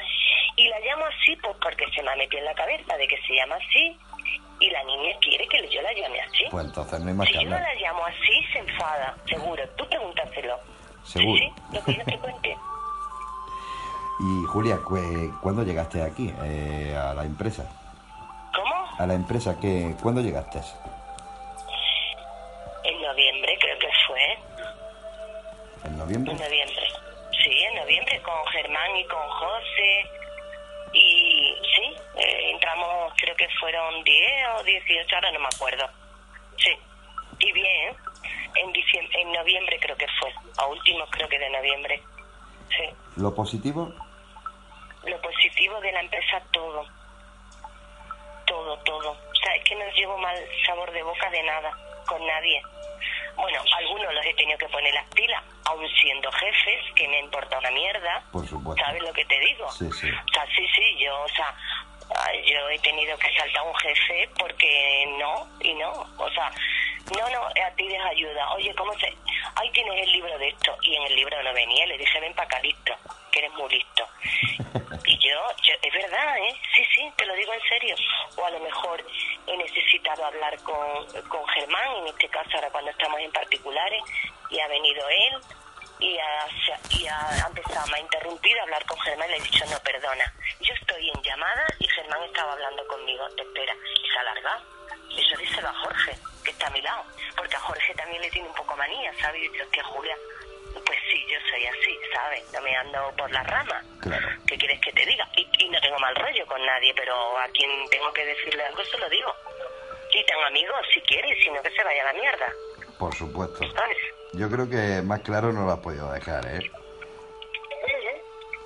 Y 0.57 0.69
la 0.69 0.81
llamo 0.81 1.05
así 1.07 1.37
pues 1.37 1.57
porque 1.63 1.87
se 1.95 2.03
me 2.03 2.11
ha 2.11 2.17
metido 2.17 2.41
en 2.41 2.47
la 2.47 2.55
cabeza 2.55 2.97
de 2.97 3.07
que 3.07 3.21
se 3.23 3.35
llama 3.35 3.57
así 3.57 3.97
y 4.61 4.71
la 4.71 4.85
niña 4.85 5.17
quiere 5.21 5.47
que 5.49 5.69
yo 5.69 5.81
la 5.83 5.93
llame 5.93 6.21
así. 6.21 6.45
Pues 6.51 6.67
entonces 6.67 7.01
no 7.01 7.09
hay 7.09 7.15
más 7.15 7.29
Si 7.29 7.35
yo 7.35 7.45
no 7.45 7.59
la 7.59 7.75
llamo 7.75 8.05
así, 8.05 8.45
se 8.53 8.59
enfada, 8.59 9.17
seguro. 9.27 9.63
Tú 9.77 9.87
pregúntaselo. 9.89 10.59
Seguro. 11.05 11.39
Sí, 11.39 11.53
lo 11.73 11.85
que 11.85 11.95
yo 11.95 12.05
te 12.05 12.19
cuente. 12.19 12.57
Y 14.23 14.45
Julia, 14.49 14.79
¿cuándo 15.41 15.63
llegaste 15.63 16.03
aquí, 16.03 16.31
eh, 16.45 16.95
a 16.95 17.15
la 17.15 17.25
empresa? 17.25 17.65
¿Cómo? 18.55 18.75
A 18.99 19.07
la 19.07 19.15
empresa, 19.15 19.59
¿qué, 19.59 19.97
¿cuándo 20.03 20.21
llegaste? 20.21 20.61
¿En 25.85 25.97
noviembre? 25.97 26.33
En 26.33 26.39
noviembre. 26.39 26.87
Sí, 27.43 27.63
en 27.63 27.75
noviembre 27.77 28.21
con 28.23 28.47
Germán 28.53 28.97
y 28.97 29.05
con 29.07 29.29
José. 29.29 30.11
Y 30.93 31.55
sí, 31.75 31.97
eh, 32.17 32.51
entramos, 32.53 33.13
creo 33.17 33.35
que 33.37 33.49
fueron 33.61 34.03
10 34.03 34.49
o 34.59 34.63
18, 34.65 35.15
ahora 35.15 35.31
no 35.33 35.41
me 35.41 35.47
acuerdo. 35.47 35.89
Sí, 36.59 36.77
y 37.39 37.53
bien, 37.53 37.97
en, 38.57 38.73
diciembre, 38.73 39.23
en 39.23 39.33
noviembre 39.33 39.79
creo 39.81 39.97
que 39.97 40.07
fue, 40.19 40.33
a 40.59 40.67
últimos 40.67 41.09
creo 41.11 41.29
que 41.29 41.39
de 41.39 41.51
noviembre. 41.51 42.03
Sí. 42.77 42.85
¿Lo 43.17 43.35
positivo? 43.35 43.93
Lo 45.05 45.21
positivo 45.23 45.81
de 45.81 45.93
la 45.93 46.01
empresa, 46.01 46.43
todo. 46.51 46.85
Todo, 48.47 48.77
todo. 48.79 49.11
O 49.13 49.35
sea, 49.35 49.55
es 49.57 49.65
que 49.65 49.77
no 49.77 49.89
llevo 49.93 50.19
mal 50.19 50.37
sabor 50.67 50.91
de 50.93 51.03
boca 51.03 51.31
de 51.31 51.43
nada, 51.45 51.73
con 52.07 52.25
nadie. 52.27 52.61
Bueno, 53.37 53.63
algunos 53.79 54.13
los 54.13 54.27
he 54.27 54.35
tenido 54.35 54.59
que 54.59 54.69
poner 54.69 54.93
las 54.93 55.07
pilas, 55.15 55.43
aún 55.71 55.89
siendo 56.01 56.31
jefes, 56.33 56.85
que 56.95 57.09
me 57.09 57.21
importa 57.21 57.59
una 57.59 57.71
mierda. 57.71 58.23
Por 58.33 58.47
supuesto. 58.47 58.85
¿Sabes 58.85 59.03
lo 59.03 59.13
que 59.13 59.25
te 59.25 59.39
digo? 59.41 59.71
Sí, 59.71 59.91
sí. 59.93 60.09
O 60.11 60.33
sea, 60.33 60.47
sí, 60.55 60.67
sí, 60.75 60.97
yo, 60.99 61.23
o 61.23 61.29
sea, 61.29 61.55
yo 62.45 62.69
he 62.69 62.79
tenido 62.81 63.17
que 63.19 63.33
saltar 63.37 63.59
a 63.59 63.63
un 63.63 63.75
jefe 63.77 64.29
porque 64.39 65.07
no, 65.19 65.49
y 65.61 65.75
no. 65.75 65.91
O 66.19 66.31
sea, 66.31 66.51
no, 67.19 67.31
no, 67.31 67.47
a 67.47 67.71
ti 67.77 67.89
les 67.89 68.01
ayuda. 68.01 68.53
Oye, 68.55 68.75
¿cómo 68.75 68.93
se...? 68.99 69.15
Ahí 69.57 69.71
tienes 69.73 70.07
el 70.07 70.13
libro 70.13 70.39
de 70.39 70.49
esto. 70.49 70.77
Y 70.83 70.95
en 70.95 71.03
el 71.05 71.17
libro 71.17 71.43
no 71.43 71.53
venía. 71.53 71.87
Le 71.87 71.99
dije, 71.99 72.21
ven 72.21 72.35
para 72.35 72.47
acá, 72.47 72.61
listo, 72.61 72.95
que 73.31 73.39
eres 73.41 73.53
muy 73.53 73.69
listo. 73.71 74.07
y 75.07 75.19
yo, 75.19 75.41
yo, 75.63 75.75
es 75.83 75.93
verdad, 75.93 76.39
¿eh? 76.39 76.55
Sí, 76.75 76.85
sí, 76.95 77.13
te 77.17 77.27
lo 77.27 77.35
digo 77.35 77.53
en 77.53 77.61
serio. 77.69 77.97
O 78.37 78.45
a 78.45 78.51
lo 78.51 78.61
mejor 78.61 79.05
he 79.47 79.57
necesitado 79.57 80.25
hablar 80.25 80.57
con, 80.63 81.23
con 81.29 81.47
Germán, 81.49 81.97
en 81.99 82.07
este 82.09 82.29
caso 82.29 82.51
ahora 82.55 82.71
cuando 82.71 82.91
estamos 82.91 83.21
en 83.21 83.33
particulares, 83.33 84.03
y 84.51 84.61
ha 84.61 84.69
venido 84.69 85.09
él 85.09 85.41
y 86.01 86.17
ha, 86.19 86.47
y 86.99 87.07
ha 87.07 87.47
empezado, 87.47 87.87
me 87.89 87.99
ha 87.99 88.01
interrumpido 88.01 88.59
a 88.61 88.63
hablar 88.63 88.85
con 88.87 88.99
Germán 89.01 89.29
y 89.29 89.33
le 89.33 89.39
he 89.39 89.43
dicho, 89.43 89.65
no, 89.67 89.79
perdona, 89.81 90.33
yo 90.61 90.75
estoy 90.75 91.11
en 91.11 91.23
llamada 91.23 91.67
y 91.79 91.87
Germán 91.89 92.23
estaba 92.25 92.53
hablando 92.53 92.87
conmigo, 92.87 93.29
te 93.37 93.43
espera, 93.43 93.75
y 94.03 94.09
se 94.09 94.19
ha 94.19 94.21
alargado. 94.21 94.63
Eso 95.17 95.37
díselo 95.39 95.69
a 95.69 95.75
Jorge, 95.75 96.17
está 96.61 96.67
a 96.67 96.71
mi 96.71 96.83
lado, 96.83 97.03
porque 97.37 97.57
a 97.57 97.61
Jorge 97.61 97.95
también 97.95 98.21
le 98.21 98.31
tiene 98.31 98.47
un 98.49 98.55
poco 98.55 98.77
manía, 98.77 99.13
¿sabes? 99.19 99.41
Y 99.43 99.59
yo, 99.59 99.69
que 99.71 99.83
Julia, 99.83 100.15
pues 100.85 100.99
sí, 101.11 101.25
yo 101.27 101.39
soy 101.49 101.65
así, 101.67 101.99
¿sabes? 102.13 102.53
No 102.53 102.61
me 102.61 102.77
ando 102.77 103.13
por 103.17 103.31
las 103.31 103.47
ramas. 103.47 103.83
Claro. 104.01 104.29
¿Qué 104.47 104.59
quieres 104.59 104.79
que 104.81 104.93
te 104.93 105.07
diga? 105.07 105.27
Y, 105.37 105.49
y, 105.59 105.69
no 105.71 105.81
tengo 105.81 105.99
mal 105.99 106.15
rollo 106.17 106.47
con 106.47 106.65
nadie, 106.65 106.93
pero 106.95 107.39
a 107.39 107.49
quien 107.49 107.71
tengo 107.89 108.13
que 108.13 108.27
decirle 108.27 108.63
algo 108.65 108.85
se 108.85 108.99
lo 108.99 109.09
digo. 109.09 109.35
Y 110.13 110.25
tengo 110.27 110.45
amigos, 110.45 110.77
si 110.93 111.01
quieres, 111.03 111.39
sino 111.43 111.63
que 111.63 111.71
se 111.71 111.83
vaya 111.83 112.03
a 112.03 112.13
la 112.13 112.21
mierda. 112.21 112.53
Por 112.99 113.15
supuesto. 113.15 113.61
Yo 114.35 114.51
creo 114.51 114.69
que 114.69 115.01
más 115.03 115.21
claro 115.21 115.53
no 115.53 115.65
lo 115.65 115.73
has 115.73 115.81
podido 115.81 116.13
dejar, 116.13 116.47
¿eh? 116.47 116.71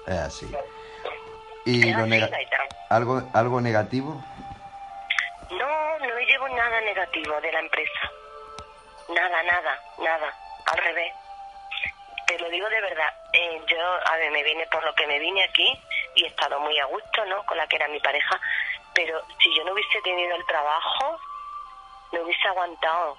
Es 0.06 0.18
así. 0.18 0.50
¿Y 1.64 1.92
lo 1.92 2.04
¿algo, 2.90 3.30
algo 3.32 3.60
negativo? 3.60 4.22
Nada 6.48 6.80
negativo 6.82 7.40
de 7.40 7.52
la 7.52 7.58
empresa. 7.58 8.10
Nada, 9.08 9.42
nada, 9.42 9.82
nada. 9.98 10.34
Al 10.66 10.78
revés. 10.78 11.12
Te 12.26 12.38
lo 12.38 12.48
digo 12.48 12.68
de 12.68 12.80
verdad. 12.80 13.12
Eh, 13.32 13.62
yo, 13.66 14.08
a 14.10 14.16
ver, 14.16 14.30
me 14.30 14.42
vine 14.42 14.66
por 14.66 14.84
lo 14.84 14.94
que 14.94 15.06
me 15.06 15.18
vine 15.18 15.42
aquí 15.42 15.66
y 16.14 16.24
he 16.24 16.28
estado 16.28 16.60
muy 16.60 16.78
a 16.78 16.84
gusto, 16.84 17.24
¿no? 17.26 17.44
Con 17.46 17.56
la 17.56 17.66
que 17.66 17.76
era 17.76 17.88
mi 17.88 17.98
pareja. 18.00 18.40
Pero 18.94 19.22
si 19.42 19.54
yo 19.56 19.64
no 19.64 19.72
hubiese 19.72 20.00
tenido 20.02 20.36
el 20.36 20.46
trabajo, 20.46 21.18
no 22.12 22.20
hubiese 22.20 22.46
aguantado. 22.48 23.16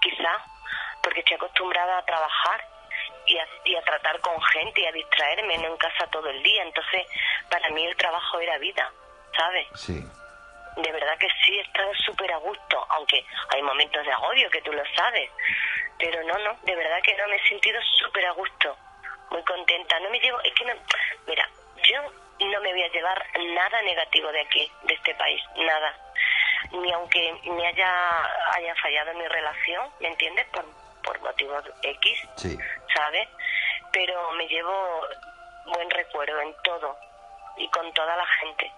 Quizá. 0.00 0.44
Porque 1.02 1.20
estoy 1.20 1.36
acostumbrada 1.36 1.98
a 1.98 2.04
trabajar 2.04 2.68
y 3.26 3.38
a, 3.38 3.46
y 3.64 3.76
a 3.76 3.82
tratar 3.82 4.20
con 4.20 4.40
gente 4.42 4.80
y 4.80 4.86
a 4.86 4.92
distraerme, 4.92 5.58
no 5.58 5.68
en 5.68 5.76
casa 5.76 6.06
todo 6.08 6.28
el 6.28 6.42
día. 6.42 6.62
Entonces, 6.62 7.06
para 7.48 7.68
mí 7.70 7.86
el 7.86 7.96
trabajo 7.96 8.40
era 8.40 8.58
vida, 8.58 8.92
¿sabes? 9.36 9.68
Sí 9.74 10.04
de 10.76 10.92
verdad 10.92 11.16
que 11.18 11.28
sí 11.44 11.58
he 11.58 11.62
estado 11.62 11.92
súper 12.04 12.30
a 12.32 12.36
gusto, 12.38 12.86
aunque 12.90 13.24
hay 13.54 13.62
momentos 13.62 14.04
de 14.04 14.12
agobio, 14.12 14.50
que 14.50 14.62
tú 14.62 14.72
lo 14.72 14.82
sabes. 14.94 15.30
Pero 15.98 16.22
no, 16.24 16.38
no, 16.38 16.58
de 16.62 16.76
verdad 16.76 17.00
que 17.02 17.14
no, 17.16 17.26
me 17.28 17.36
he 17.36 17.48
sentido 17.48 17.80
súper 17.98 18.26
a 18.26 18.32
gusto, 18.32 18.76
muy 19.30 19.42
contenta. 19.44 19.98
No 20.00 20.10
me 20.10 20.20
llevo, 20.20 20.38
es 20.42 20.52
que 20.52 20.64
no, 20.66 20.74
mira, 21.26 21.48
yo 21.82 22.02
no 22.46 22.60
me 22.60 22.72
voy 22.72 22.82
a 22.82 22.88
llevar 22.88 23.26
nada 23.54 23.82
negativo 23.82 24.30
de 24.30 24.40
aquí, 24.42 24.70
de 24.82 24.94
este 24.94 25.14
país, 25.14 25.42
nada. 25.56 25.94
Ni 26.72 26.92
aunque 26.92 27.32
me 27.44 27.66
haya, 27.66 28.22
haya 28.54 28.74
fallado 28.76 29.14
mi 29.14 29.26
relación, 29.28 29.90
¿me 30.00 30.08
entiendes? 30.08 30.46
Por, 30.48 30.64
por 31.02 31.20
motivos 31.20 31.64
X, 31.82 32.28
Sí. 32.36 32.58
¿sabes? 32.94 33.28
Pero 33.92 34.30
me 34.32 34.46
llevo 34.48 35.06
buen 35.66 35.88
recuerdo 35.90 36.40
en 36.40 36.54
todo 36.62 36.98
y 37.56 37.68
con 37.70 37.92
toda 37.94 38.14
la 38.16 38.26
gente, 38.26 38.70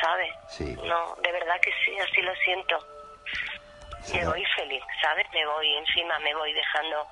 ¿sabes? 0.00 0.32
Sí. 0.48 0.76
No, 0.84 1.14
de 1.16 1.32
verdad 1.32 1.60
que 1.60 1.72
sí, 1.84 1.98
así 1.98 2.22
lo 2.22 2.34
siento. 2.36 2.78
Sí, 4.02 4.16
Me 4.18 4.24
no. 4.24 4.30
voy 4.30 4.44
feliz, 4.56 4.82
¿sabes? 5.02 5.26
Me 5.32 5.44
voy 5.46 5.74
encima, 5.76 6.18
me 6.20 6.34
voy 6.34 6.52
dejando 6.52 7.06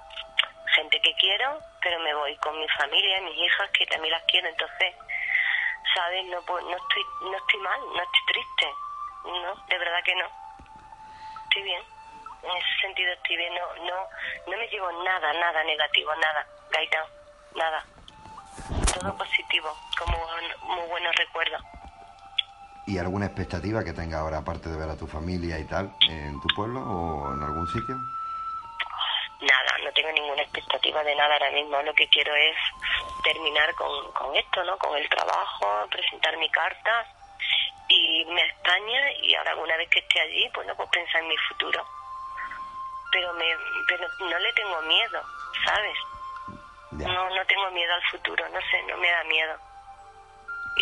gente 0.76 1.00
que 1.00 1.14
quiero, 1.14 1.59
pero 1.83 1.99
me 2.00 2.14
voy 2.14 2.37
con 2.38 2.59
mi 2.59 2.69
familia, 2.71 3.21
mis 3.23 3.37
hijas, 3.37 3.71
que 3.71 3.87
también 3.87 4.12
las 4.12 4.23
quiero, 4.25 4.49
entonces, 4.49 4.95
¿sabes? 5.95 6.25
No, 6.26 6.40
no, 6.40 6.76
estoy, 6.76 7.02
no 7.23 7.37
estoy 7.37 7.61
mal, 7.61 7.81
no 7.81 8.02
estoy 8.02 8.21
triste, 8.33 8.66
no, 9.25 9.54
de 9.66 9.78
verdad 9.78 10.02
que 10.04 10.14
no. 10.16 10.28
Estoy 11.45 11.62
bien, 11.62 11.83
en 12.43 12.57
ese 12.57 12.81
sentido 12.81 13.12
estoy 13.12 13.37
bien, 13.37 13.54
no, 13.54 13.75
no, 13.85 14.09
no 14.49 14.57
me 14.57 14.66
llevo 14.69 14.90
nada, 15.04 15.33
nada 15.33 15.64
negativo, 15.64 16.14
nada, 16.16 16.47
Gaitán, 16.71 17.04
nada. 17.54 17.85
Todo 19.00 19.16
positivo, 19.16 19.76
como 19.99 20.16
muy 20.75 20.88
buenos 20.88 21.14
recuerdos. 21.16 21.62
¿Y 22.87 22.99
alguna 22.99 23.26
expectativa 23.26 23.83
que 23.83 23.93
tenga 23.93 24.21
ahora, 24.21 24.38
aparte 24.38 24.69
de 24.69 24.76
ver 24.76 24.91
a 24.91 24.97
tu 24.97 25.07
familia 25.07 25.59
y 25.59 25.64
tal, 25.64 25.91
en 26.09 26.38
tu 26.41 26.49
pueblo 26.55 26.81
o 26.81 27.33
en 27.33 27.43
algún 27.43 27.67
sitio? 27.69 27.97
Nada, 29.41 29.79
no 29.83 29.93
tengo 29.93 30.12
ninguna 30.12 30.43
expectativa 30.43 31.03
de 31.03 31.14
nada 31.17 31.33
ahora 31.35 31.50
mismo. 31.50 31.81
Lo 31.83 31.95
que 31.95 32.07
quiero 32.09 32.35
es 32.35 32.57
terminar 33.23 33.75
con, 33.75 34.12
con 34.12 34.37
esto, 34.37 34.62
¿no? 34.64 34.76
Con 34.79 34.97
el 34.99 35.09
trabajo, 35.09 35.88
presentar 35.91 36.37
mi 36.37 36.49
carta 36.50 37.07
y 37.88 38.21
irme 38.21 38.43
a 38.43 38.47
España 38.47 39.12
y 39.23 39.35
ahora 39.35 39.57
una 39.57 39.76
vez 39.76 39.88
que 39.88 40.00
esté 40.00 40.21
allí, 40.21 40.49
pues 40.53 40.67
no 40.67 40.75
puedo 40.75 40.91
pensar 40.91 41.23
en 41.23 41.29
mi 41.29 41.37
futuro. 41.49 41.85
Pero, 43.12 43.33
me, 43.35 43.47
pero 43.88 44.07
no 44.21 44.38
le 44.38 44.53
tengo 44.53 44.83
miedo, 44.83 45.23
¿sabes? 45.64 45.99
Ya. 46.93 47.09
No, 47.09 47.31
no 47.31 47.47
tengo 47.47 47.71
miedo 47.71 47.95
al 47.95 48.03
futuro, 48.11 48.49
no 48.50 48.61
sé, 48.61 48.83
no 48.88 48.97
me 48.99 49.11
da 49.11 49.25
miedo. 49.25 49.59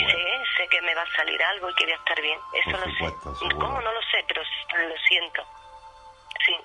Y 0.03 0.11
sé, 0.11 0.45
sé 0.57 0.69
que 0.69 0.83
me 0.83 0.95
va 0.95 1.03
a 1.03 1.17
salir 1.17 1.43
algo 1.43 1.71
y 1.71 1.75
que 1.75 1.85
voy 1.85 1.93
a 1.93 1.97
estar 1.97 2.21
bien. 2.21 2.39
Eso 2.53 2.71
Por 2.73 2.81
lo 2.81 2.93
supuesto, 2.93 3.35
sé. 3.35 3.39
seguro. 3.49 3.59
¿Cómo? 3.67 3.81
No 3.81 3.93
lo 3.93 4.01
sé, 4.03 4.25
pero 4.29 4.43
lo 4.43 4.97
siento. 5.09 5.45
Sí, 6.45 6.57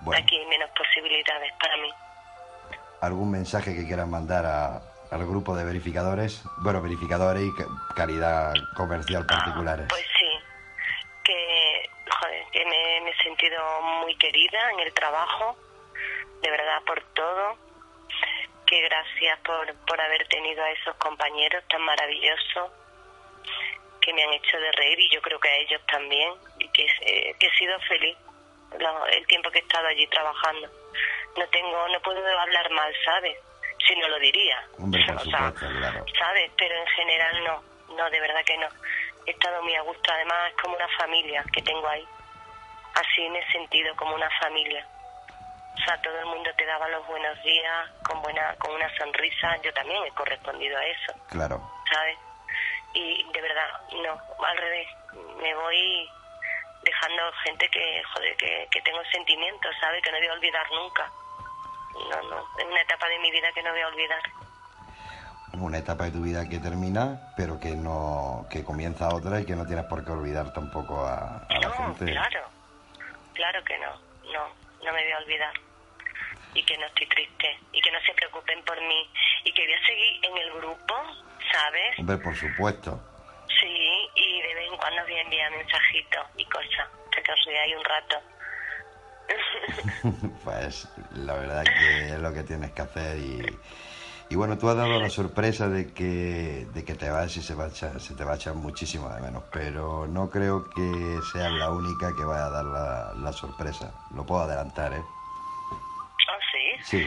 Bueno, 0.00 0.22
aquí 0.22 0.36
hay 0.38 0.46
menos 0.46 0.70
posibilidades 0.70 1.52
para 1.60 1.76
mí. 1.78 1.92
¿algún 3.00 3.30
mensaje 3.30 3.74
que 3.74 3.84
quieras 3.86 4.08
mandar 4.08 4.46
a- 4.46 4.80
al 5.10 5.26
grupo 5.26 5.54
de 5.54 5.64
verificadores? 5.64 6.42
Bueno, 6.62 6.80
verificadores 6.80 7.42
y 7.42 7.54
ca- 7.54 7.66
calidad 7.94 8.54
comercial 8.74 9.26
particulares. 9.26 9.86
Pues 9.90 10.06
sí, 10.18 10.38
que, 11.22 11.90
joder, 12.10 12.44
que 12.50 12.64
me, 12.64 13.00
me 13.02 13.10
he 13.10 13.22
sentido 13.22 13.60
muy 14.00 14.16
querida 14.16 14.70
en 14.72 14.80
el 14.80 14.92
trabajo, 14.94 15.58
de 16.40 16.50
verdad 16.50 16.82
por 16.86 17.02
todo, 17.14 17.58
que 18.66 18.80
gracias 18.82 19.38
por, 19.40 19.74
por 19.86 20.00
haber 20.00 20.26
tenido 20.28 20.62
a 20.64 20.70
esos 20.70 20.94
compañeros 20.96 21.62
tan 21.68 21.82
maravillosos 21.82 22.70
que 24.00 24.12
me 24.12 24.22
han 24.22 24.32
hecho 24.34 24.58
de 24.58 24.72
reír 24.72 24.98
y 25.00 25.10
yo 25.14 25.22
creo 25.22 25.38
que 25.40 25.48
a 25.48 25.56
ellos 25.56 25.80
también, 25.86 26.32
y 26.58 26.68
que, 26.68 26.84
eh, 27.02 27.34
que 27.38 27.46
he 27.46 27.56
sido 27.56 27.78
feliz 27.80 28.16
lo- 28.78 29.06
el 29.06 29.26
tiempo 29.26 29.50
que 29.50 29.58
he 29.58 29.62
estado 29.62 29.86
allí 29.86 30.06
trabajando. 30.08 30.68
No 31.36 31.46
tengo, 31.48 31.88
no 31.88 32.00
puedo 32.00 32.40
hablar 32.40 32.70
mal, 32.70 32.94
¿sabes? 33.04 33.36
Si 33.86 33.94
no 33.96 34.08
lo 34.08 34.18
diría. 34.18 34.62
Hombre, 34.78 35.02
O 35.02 35.06
sea, 35.06 35.18
supuesto, 35.18 35.66
claro. 35.78 36.04
¿sabes? 36.18 36.50
Pero 36.56 36.74
en 36.76 36.86
general 36.88 37.44
no, 37.44 37.64
no, 37.96 38.10
de 38.10 38.20
verdad 38.20 38.44
que 38.44 38.56
no. 38.58 38.68
He 39.26 39.30
estado 39.30 39.62
muy 39.62 39.74
a 39.74 39.80
gusto, 39.82 40.12
además 40.12 40.50
es 40.50 40.62
como 40.62 40.76
una 40.76 40.88
familia 40.98 41.44
que 41.52 41.62
tengo 41.62 41.86
ahí. 41.88 42.04
Así 42.94 43.28
me 43.30 43.38
he 43.40 43.52
sentido 43.52 43.94
como 43.96 44.14
una 44.14 44.30
familia. 44.40 44.86
O 45.84 45.86
sea, 45.86 46.00
todo 46.00 46.18
el 46.18 46.24
mundo 46.26 46.50
te 46.56 46.64
daba 46.64 46.88
los 46.88 47.06
buenos 47.06 47.42
días 47.42 47.90
con 48.08 48.22
buena 48.22 48.54
con 48.56 48.72
una 48.74 48.88
sonrisa. 48.96 49.56
Yo 49.62 49.70
también 49.74 50.02
he 50.04 50.10
correspondido 50.12 50.78
a 50.78 50.84
eso, 50.86 51.12
Claro. 51.28 51.60
¿sabes? 51.92 52.16
Y 52.94 53.22
de 53.32 53.40
verdad, 53.42 53.68
no, 54.02 54.44
al 54.46 54.56
revés. 54.56 54.88
Me 55.42 55.54
voy 55.54 56.08
dejando 56.84 57.22
gente 57.44 57.68
que, 57.68 58.02
joder, 58.14 58.36
que, 58.36 58.66
que 58.70 58.80
tengo 58.82 59.02
sentimientos, 59.12 59.74
¿sabes? 59.80 60.02
Que 60.02 60.10
no 60.12 60.18
voy 60.18 60.26
a 60.28 60.32
olvidar 60.32 60.66
nunca. 60.72 61.10
No, 62.10 62.22
no, 62.30 62.38
es 62.58 62.64
una 62.64 62.80
etapa 62.80 63.06
de 63.08 63.18
mi 63.18 63.30
vida 63.30 63.52
que 63.52 63.62
no 63.62 63.70
voy 63.70 63.80
a 63.82 63.88
olvidar. 63.88 64.22
Una 65.54 65.78
etapa 65.78 66.04
de 66.04 66.10
tu 66.12 66.22
vida 66.22 66.48
que 66.48 66.58
termina, 66.58 67.32
pero 67.36 67.60
que 67.60 67.76
no 67.76 68.46
que 68.50 68.64
comienza 68.64 69.08
otra 69.14 69.38
y 69.40 69.46
que 69.46 69.54
no 69.54 69.66
tienes 69.66 69.84
por 69.84 70.04
qué 70.04 70.10
olvidar 70.12 70.52
tampoco 70.52 71.04
a, 71.06 71.44
a 71.48 71.58
la 71.60 71.68
No, 71.68 71.72
gente. 71.74 72.06
claro, 72.06 72.40
claro 73.34 73.62
que 73.64 73.78
no, 73.78 73.90
no, 74.32 74.48
no 74.82 74.92
me 74.92 75.02
voy 75.04 75.12
a 75.12 75.18
olvidar. 75.18 75.52
Y 76.54 76.62
que 76.64 76.78
no 76.78 76.86
estoy 76.86 77.06
triste, 77.08 77.58
y 77.72 77.80
que 77.80 77.90
no 77.90 77.98
se 78.06 78.12
preocupen 78.14 78.62
por 78.64 78.80
mí, 78.80 79.10
y 79.44 79.52
que 79.52 79.64
voy 79.64 79.74
a 79.74 79.86
seguir 79.86 80.24
en 80.24 80.36
el 80.38 80.52
grupo, 80.54 80.94
¿sabes? 81.52 81.98
Hombre, 81.98 82.18
por 82.18 82.34
supuesto. 82.36 83.00
Sí, 83.60 84.08
y 84.14 84.42
de 84.42 84.54
vez 84.54 84.70
en 84.70 84.76
cuando 84.76 85.02
voy 85.02 85.14
a 85.14 85.20
enviar 85.22 85.50
mensajitos 85.50 86.24
y 86.36 86.44
cosas, 86.46 86.88
para 87.10 87.22
que 87.22 87.32
os 87.32 87.44
veáis 87.46 87.76
un 87.76 87.84
rato. 87.84 88.16
pues 90.44 90.88
la 91.16 91.34
verdad 91.34 91.64
que 91.64 92.06
es 92.14 92.18
lo 92.18 92.32
que 92.32 92.42
tienes 92.42 92.72
que 92.72 92.82
hacer 92.82 93.18
y, 93.18 93.58
y 94.30 94.36
bueno, 94.36 94.58
tú 94.58 94.68
has 94.68 94.76
dado 94.76 95.00
la 95.00 95.08
sorpresa 95.08 95.68
de 95.68 95.92
que, 95.94 96.66
de 96.72 96.84
que 96.84 96.94
te 96.94 97.10
vas 97.10 97.36
y 97.36 97.42
se, 97.42 97.54
va 97.54 97.64
a 97.64 97.68
echar- 97.68 97.98
se 98.00 98.14
te 98.14 98.24
va 98.24 98.32
a 98.32 98.36
echar 98.36 98.54
muchísimo 98.54 99.08
de 99.08 99.20
menos, 99.22 99.42
pero 99.52 100.06
no 100.06 100.28
creo 100.30 100.68
que 100.70 101.18
seas 101.32 101.52
la 101.52 101.70
única 101.70 102.14
que 102.16 102.24
vaya 102.24 102.46
a 102.46 102.50
dar 102.50 102.64
la, 102.64 103.12
la 103.16 103.32
sorpresa. 103.32 103.92
Lo 104.14 104.24
puedo 104.26 104.42
adelantar, 104.42 104.92
¿eh? 104.92 105.02
¿Oh, 106.84 106.86
sí? 106.86 107.06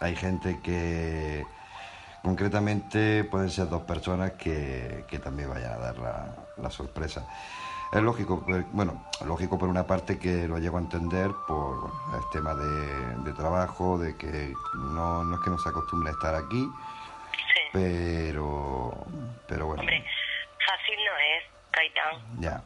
Hay 0.00 0.16
gente 0.16 0.60
que 0.60 1.46
concretamente 2.22 3.24
pueden 3.24 3.50
ser 3.50 3.68
dos 3.68 3.82
personas 3.82 4.32
que, 4.32 5.04
que 5.08 5.18
también 5.18 5.48
vayan 5.50 5.72
a 5.72 5.76
dar 5.78 5.98
la, 5.98 6.34
la 6.56 6.70
sorpresa. 6.70 7.26
Es 7.92 8.02
lógico, 8.02 8.44
eh, 8.48 8.64
bueno, 8.72 9.04
lógico 9.24 9.56
por 9.56 9.68
una 9.68 9.86
parte 9.86 10.18
que 10.18 10.48
lo 10.48 10.58
llego 10.58 10.78
a 10.78 10.80
entender 10.80 11.30
por 11.46 11.80
bueno, 11.80 12.16
el 12.16 12.30
tema 12.32 12.54
de, 12.54 13.16
de 13.30 13.32
trabajo, 13.34 13.98
de 13.98 14.16
que 14.16 14.52
no, 14.74 15.22
no 15.22 15.36
es 15.36 15.42
que 15.42 15.50
no 15.50 15.58
se 15.58 15.68
acostumbre 15.68 16.10
a 16.10 16.12
estar 16.12 16.34
aquí, 16.34 16.68
Sí. 17.54 17.60
pero, 17.72 18.92
pero 19.46 19.66
bueno, 19.66 19.80
Hombre, 19.82 20.04
fácil 20.66 20.96
no 21.04 21.16
es, 21.18 21.44
Caitán. 21.70 22.40
ya, 22.40 22.62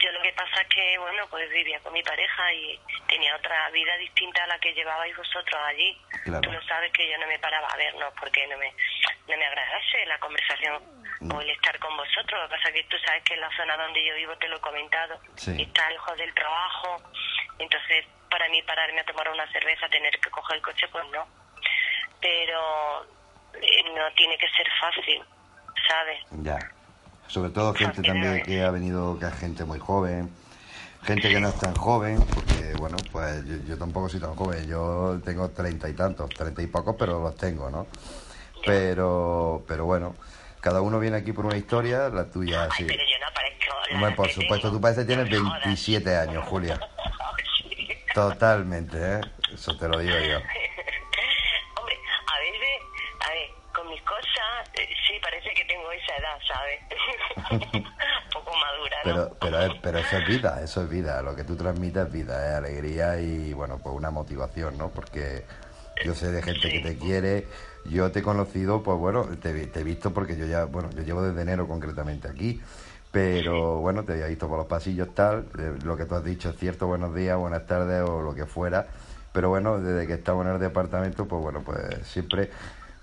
Yo 0.00 0.10
lo 0.12 0.22
que 0.22 0.32
pasa 0.32 0.62
es 0.62 0.68
que, 0.68 0.98
bueno, 0.98 1.26
pues 1.28 1.48
vivía 1.50 1.78
con 1.80 1.92
mi 1.92 2.02
pareja 2.02 2.52
y 2.54 2.80
tenía 3.08 3.36
otra 3.36 3.68
vida 3.70 3.96
distinta 3.98 4.44
a 4.44 4.46
la 4.46 4.58
que 4.58 4.72
llevabais 4.72 5.14
vosotros 5.16 5.60
allí. 5.66 5.96
Claro. 6.24 6.40
Tú 6.40 6.50
lo 6.52 6.62
sabes 6.62 6.90
que 6.92 7.08
yo 7.10 7.18
no 7.18 7.26
me 7.26 7.38
paraba 7.38 7.68
a 7.68 7.76
vernos 7.76 8.12
porque 8.18 8.46
no 8.46 8.56
me, 8.58 8.72
no 9.28 9.36
me 9.36 9.44
agradase 9.46 10.06
la 10.06 10.18
conversación 10.18 11.00
Mm. 11.20 11.32
o 11.34 11.40
el 11.42 11.50
estar 11.50 11.78
con 11.78 11.94
vosotros. 11.98 12.40
Lo 12.40 12.48
que 12.48 12.56
pasa 12.56 12.68
es 12.70 12.74
que 12.76 12.84
tú 12.84 12.96
sabes 13.04 13.22
que 13.24 13.34
en 13.34 13.40
la 13.42 13.50
zona 13.54 13.76
donde 13.76 14.02
yo 14.06 14.14
vivo, 14.14 14.34
te 14.38 14.48
lo 14.48 14.56
he 14.56 14.60
comentado, 14.60 15.20
Sí. 15.36 15.54
está 15.60 15.90
lejos 15.90 16.16
del 16.16 16.32
trabajo. 16.32 16.96
Entonces, 17.58 18.06
para 18.30 18.48
mí 18.48 18.62
pararme 18.62 19.00
a 19.00 19.04
tomar 19.04 19.28
una 19.28 19.46
cerveza, 19.52 19.86
tener 19.90 20.18
que 20.18 20.30
coger 20.30 20.56
el 20.56 20.62
coche, 20.62 20.88
pues 20.88 21.04
no. 21.10 21.28
Pero 22.20 23.04
eh, 23.54 23.82
no 23.94 24.10
tiene 24.12 24.38
que 24.38 24.48
ser 24.48 24.66
fácil, 24.80 25.22
¿sabes? 25.86 26.20
ya. 26.42 26.58
Sobre 27.30 27.50
todo 27.50 27.72
gente 27.74 28.02
también 28.02 28.42
que 28.42 28.62
ha 28.62 28.70
venido, 28.70 29.18
que 29.18 29.26
es 29.26 29.34
gente 29.34 29.64
muy 29.64 29.78
joven, 29.78 30.30
gente 31.04 31.28
que 31.28 31.40
no 31.40 31.48
es 31.48 31.58
tan 31.58 31.74
joven, 31.74 32.18
porque 32.34 32.74
bueno, 32.78 32.96
pues 33.12 33.44
yo, 33.46 33.56
yo 33.68 33.78
tampoco 33.78 34.08
soy 34.08 34.20
tan 34.20 34.34
joven, 34.34 34.66
yo 34.66 35.20
tengo 35.24 35.48
treinta 35.50 35.88
y 35.88 35.92
tantos, 35.94 36.28
treinta 36.30 36.60
y 36.62 36.66
pocos, 36.66 36.96
pero 36.98 37.22
los 37.22 37.36
tengo, 37.36 37.70
¿no? 37.70 37.86
Pero, 38.66 39.64
pero 39.66 39.84
bueno, 39.86 40.14
cada 40.60 40.82
uno 40.82 40.98
viene 40.98 41.16
aquí 41.16 41.32
por 41.32 41.46
una 41.46 41.56
historia, 41.56 42.08
la 42.08 42.24
tuya 42.26 42.68
sí. 42.76 42.84
pero 42.84 42.98
yo 42.98 43.26
no 43.26 43.32
parezco 43.34 43.74
la 43.90 43.96
Hombre, 43.96 44.16
por 44.16 44.28
supuesto, 44.28 44.68
tengo. 44.68 44.76
tú 44.76 44.80
parece 44.80 45.00
que 45.02 45.06
tienes 45.06 45.30
No 45.30 45.42
me 45.44 45.48
jodas. 45.50 45.64
27 45.64 46.16
años, 46.16 46.44
Julia. 46.48 46.80
Totalmente, 48.14 48.98
¿eh? 48.98 49.20
Eso 49.54 49.76
te 49.76 49.88
lo 49.88 49.98
digo 49.98 50.16
yo. 50.18 50.38
sí, 55.06 55.14
parece 55.22 55.50
que 55.54 55.64
tengo 55.64 55.90
esa 55.92 56.16
edad, 56.16 56.38
¿sabes? 56.46 57.80
Un 57.84 58.30
poco 58.32 58.52
madura, 58.56 58.96
¿no? 59.04 59.04
Pero, 59.04 59.36
pero, 59.40 59.62
es- 59.62 59.80
pero 59.82 59.98
eso 59.98 60.16
es 60.18 60.28
vida, 60.28 60.60
eso 60.62 60.82
es 60.82 60.88
vida. 60.90 61.22
Lo 61.22 61.34
que 61.36 61.44
tú 61.44 61.56
transmites 61.56 62.06
es 62.06 62.12
vida, 62.12 62.48
es 62.50 62.54
alegría 62.56 63.20
y, 63.20 63.52
bueno, 63.52 63.78
pues 63.82 63.94
una 63.94 64.10
motivación, 64.10 64.78
¿no? 64.78 64.88
Porque 64.90 65.44
yo 66.04 66.14
sé 66.14 66.30
de 66.30 66.42
gente 66.42 66.70
que 66.70 66.80
te 66.80 66.96
quiere. 66.98 67.46
Yo 67.84 68.10
te 68.12 68.18
he 68.18 68.22
conocido, 68.22 68.82
pues 68.82 68.98
bueno, 68.98 69.26
te, 69.40 69.50
he 69.50 69.84
visto 69.84 70.12
porque 70.12 70.36
yo 70.36 70.46
ya, 70.46 70.64
bueno, 70.66 70.90
yo 70.90 71.02
llevo 71.02 71.22
desde 71.22 71.40
enero 71.42 71.66
concretamente 71.66 72.28
aquí. 72.28 72.60
Pero 73.10 73.78
bueno, 73.80 74.04
te 74.04 74.12
había 74.12 74.26
visto 74.26 74.48
por 74.48 74.58
los 74.58 74.66
pasillos 74.68 75.14
tal, 75.14 75.46
eh, 75.58 75.72
lo 75.84 75.96
que 75.96 76.04
tú 76.04 76.14
has 76.14 76.22
dicho 76.24 76.50
es 76.50 76.56
cierto, 76.56 76.86
buenos 76.86 77.12
días, 77.14 77.36
buenas 77.36 77.66
tardes 77.66 78.02
o 78.02 78.20
lo 78.22 78.34
que 78.34 78.46
fuera. 78.46 78.86
Pero 79.32 79.48
bueno, 79.48 79.80
desde 79.80 80.06
que 80.06 80.14
estamos 80.14 80.46
en 80.46 80.52
el 80.52 80.60
departamento, 80.60 81.26
pues 81.26 81.42
bueno, 81.42 81.62
pues 81.64 81.80
siempre 82.06 82.50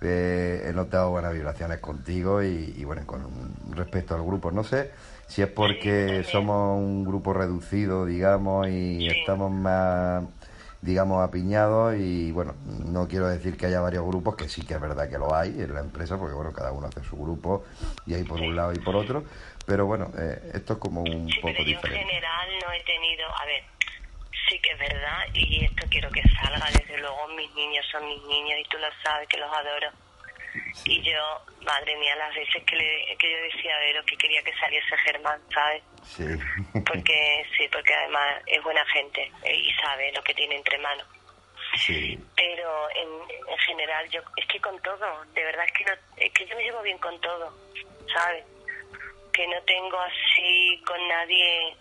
eh, 0.01 0.65
he 0.67 0.73
notado 0.73 1.11
buenas 1.11 1.33
vibraciones 1.33 1.79
contigo 1.79 2.43
y, 2.43 2.73
y, 2.77 2.83
bueno, 2.83 3.05
con 3.05 3.23
respecto 3.75 4.15
al 4.15 4.23
grupo. 4.23 4.51
No 4.51 4.63
sé 4.63 4.91
si 5.27 5.41
es 5.41 5.47
porque 5.49 6.23
somos 6.23 6.77
un 6.77 7.03
grupo 7.03 7.33
reducido, 7.33 8.05
digamos, 8.05 8.67
y 8.67 9.07
estamos 9.07 9.51
más 9.51 10.23
digamos, 10.81 11.27
apiñados 11.27 11.95
y 11.97 12.31
bueno, 12.31 12.53
no 12.85 13.07
quiero 13.07 13.27
decir 13.27 13.57
que 13.57 13.65
haya 13.65 13.81
varios 13.81 14.05
grupos, 14.05 14.35
que 14.35 14.47
sí 14.47 14.61
que 14.61 14.75
es 14.75 14.79
verdad 14.79 15.09
que 15.09 15.17
lo 15.17 15.35
hay 15.35 15.49
en 15.59 15.73
la 15.73 15.79
empresa, 15.79 16.17
porque 16.17 16.35
bueno, 16.35 16.53
cada 16.53 16.71
uno 16.71 16.87
hace 16.87 17.03
su 17.03 17.17
grupo 17.17 17.65
y 18.05 18.13
hay 18.13 18.23
por 18.23 18.39
un 18.39 18.55
lado 18.55 18.71
y 18.73 18.79
por 18.79 18.95
otro, 18.95 19.23
pero 19.65 19.85
bueno, 19.87 20.11
eh, 20.17 20.51
esto 20.53 20.73
es 20.73 20.79
como 20.79 21.01
un 21.01 21.27
sí, 21.27 21.39
poco 21.41 21.53
pero 21.57 21.59
yo 21.59 21.65
diferente. 21.65 21.99
en 21.99 22.07
general 22.07 22.49
no 22.63 22.71
he 22.73 22.83
tenido, 22.83 23.25
a 23.25 23.45
ver, 23.45 23.63
sí 24.49 24.59
que 24.59 24.71
es 24.71 24.79
verdad 24.79 25.25
y 25.33 25.65
esto 25.65 25.85
quiero 25.89 26.09
que 26.11 26.21
salga, 26.29 26.65
desde 26.71 26.97
luego 26.97 27.27
mis 27.29 27.53
niños 27.55 27.85
son 27.91 28.07
mis 28.07 28.21
niños 28.23 28.59
y 28.59 28.69
tú 28.69 28.77
lo 28.77 28.87
sabes 29.03 29.27
que 29.27 29.37
los 29.37 29.51
adoro. 29.53 29.91
Y 30.85 31.01
yo, 31.01 31.41
madre 31.61 31.95
mía, 31.97 32.15
las 32.15 32.33
veces 32.33 32.63
que, 32.65 32.75
le, 32.75 33.17
que 33.17 33.31
yo 33.31 33.37
decía 33.43 33.75
a 33.75 33.79
Vero 33.79 34.03
que 34.05 34.17
quería 34.17 34.41
que 34.41 34.53
saliese 34.53 34.97
Germán, 34.97 35.39
¿sabes? 35.53 35.83
Sí. 36.03 36.23
Porque 36.85 37.45
sí, 37.57 37.67
porque 37.71 37.93
además 37.93 38.41
es 38.45 38.63
buena 38.63 38.85
gente 38.87 39.31
eh, 39.43 39.55
y 39.55 39.71
sabe 39.73 40.11
lo 40.13 40.23
que 40.23 40.33
tiene 40.33 40.55
entre 40.55 40.77
manos. 40.77 41.05
sí. 41.75 42.17
Pero 42.35 42.89
en, 42.91 43.07
en 43.49 43.57
general, 43.59 44.09
yo 44.09 44.21
es 44.37 44.45
que 44.47 44.59
con 44.61 44.79
todo, 44.81 45.25
de 45.33 45.43
verdad 45.43 45.65
es 45.65 45.71
que, 45.73 45.83
no, 45.85 45.91
es 46.17 46.33
que 46.33 46.45
yo 46.45 46.55
me 46.55 46.63
llevo 46.63 46.81
bien 46.81 46.97
con 46.99 47.19
todo, 47.19 47.53
¿sabes? 48.13 48.45
Que 49.33 49.47
no 49.47 49.61
tengo 49.63 49.99
así 49.99 50.81
con 50.85 51.07
nadie, 51.07 51.75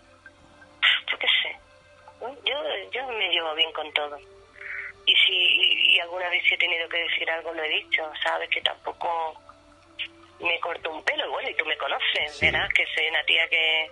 yo 1.09 1.17
qué 1.17 1.27
sé. 1.41 1.66
Yo, 2.21 2.55
yo 2.91 3.07
me 3.07 3.29
llevo 3.29 3.53
bien 3.55 3.71
con 3.73 3.91
todo. 3.93 4.17
Y 5.05 5.15
si 5.15 5.33
y, 5.33 5.95
y 5.95 5.99
alguna 5.99 6.29
vez 6.29 6.43
si 6.47 6.55
he 6.55 6.57
tenido 6.57 6.87
que 6.89 6.97
decir 6.97 7.29
algo, 7.31 7.53
lo 7.53 7.63
he 7.63 7.69
dicho, 7.69 8.09
¿sabes? 8.23 8.49
Que 8.49 8.61
tampoco 8.61 9.39
me 10.39 10.59
corto 10.59 10.91
un 10.91 11.03
pelo. 11.03 11.29
Bueno, 11.31 11.49
y 11.49 11.55
tú 11.55 11.65
me 11.65 11.77
conoces, 11.77 12.35
Sí. 12.37 12.45
verás 12.47 12.71
que 12.73 12.85
soy 12.93 13.07
una 13.07 13.23
tía 13.23 13.47
que 13.49 13.89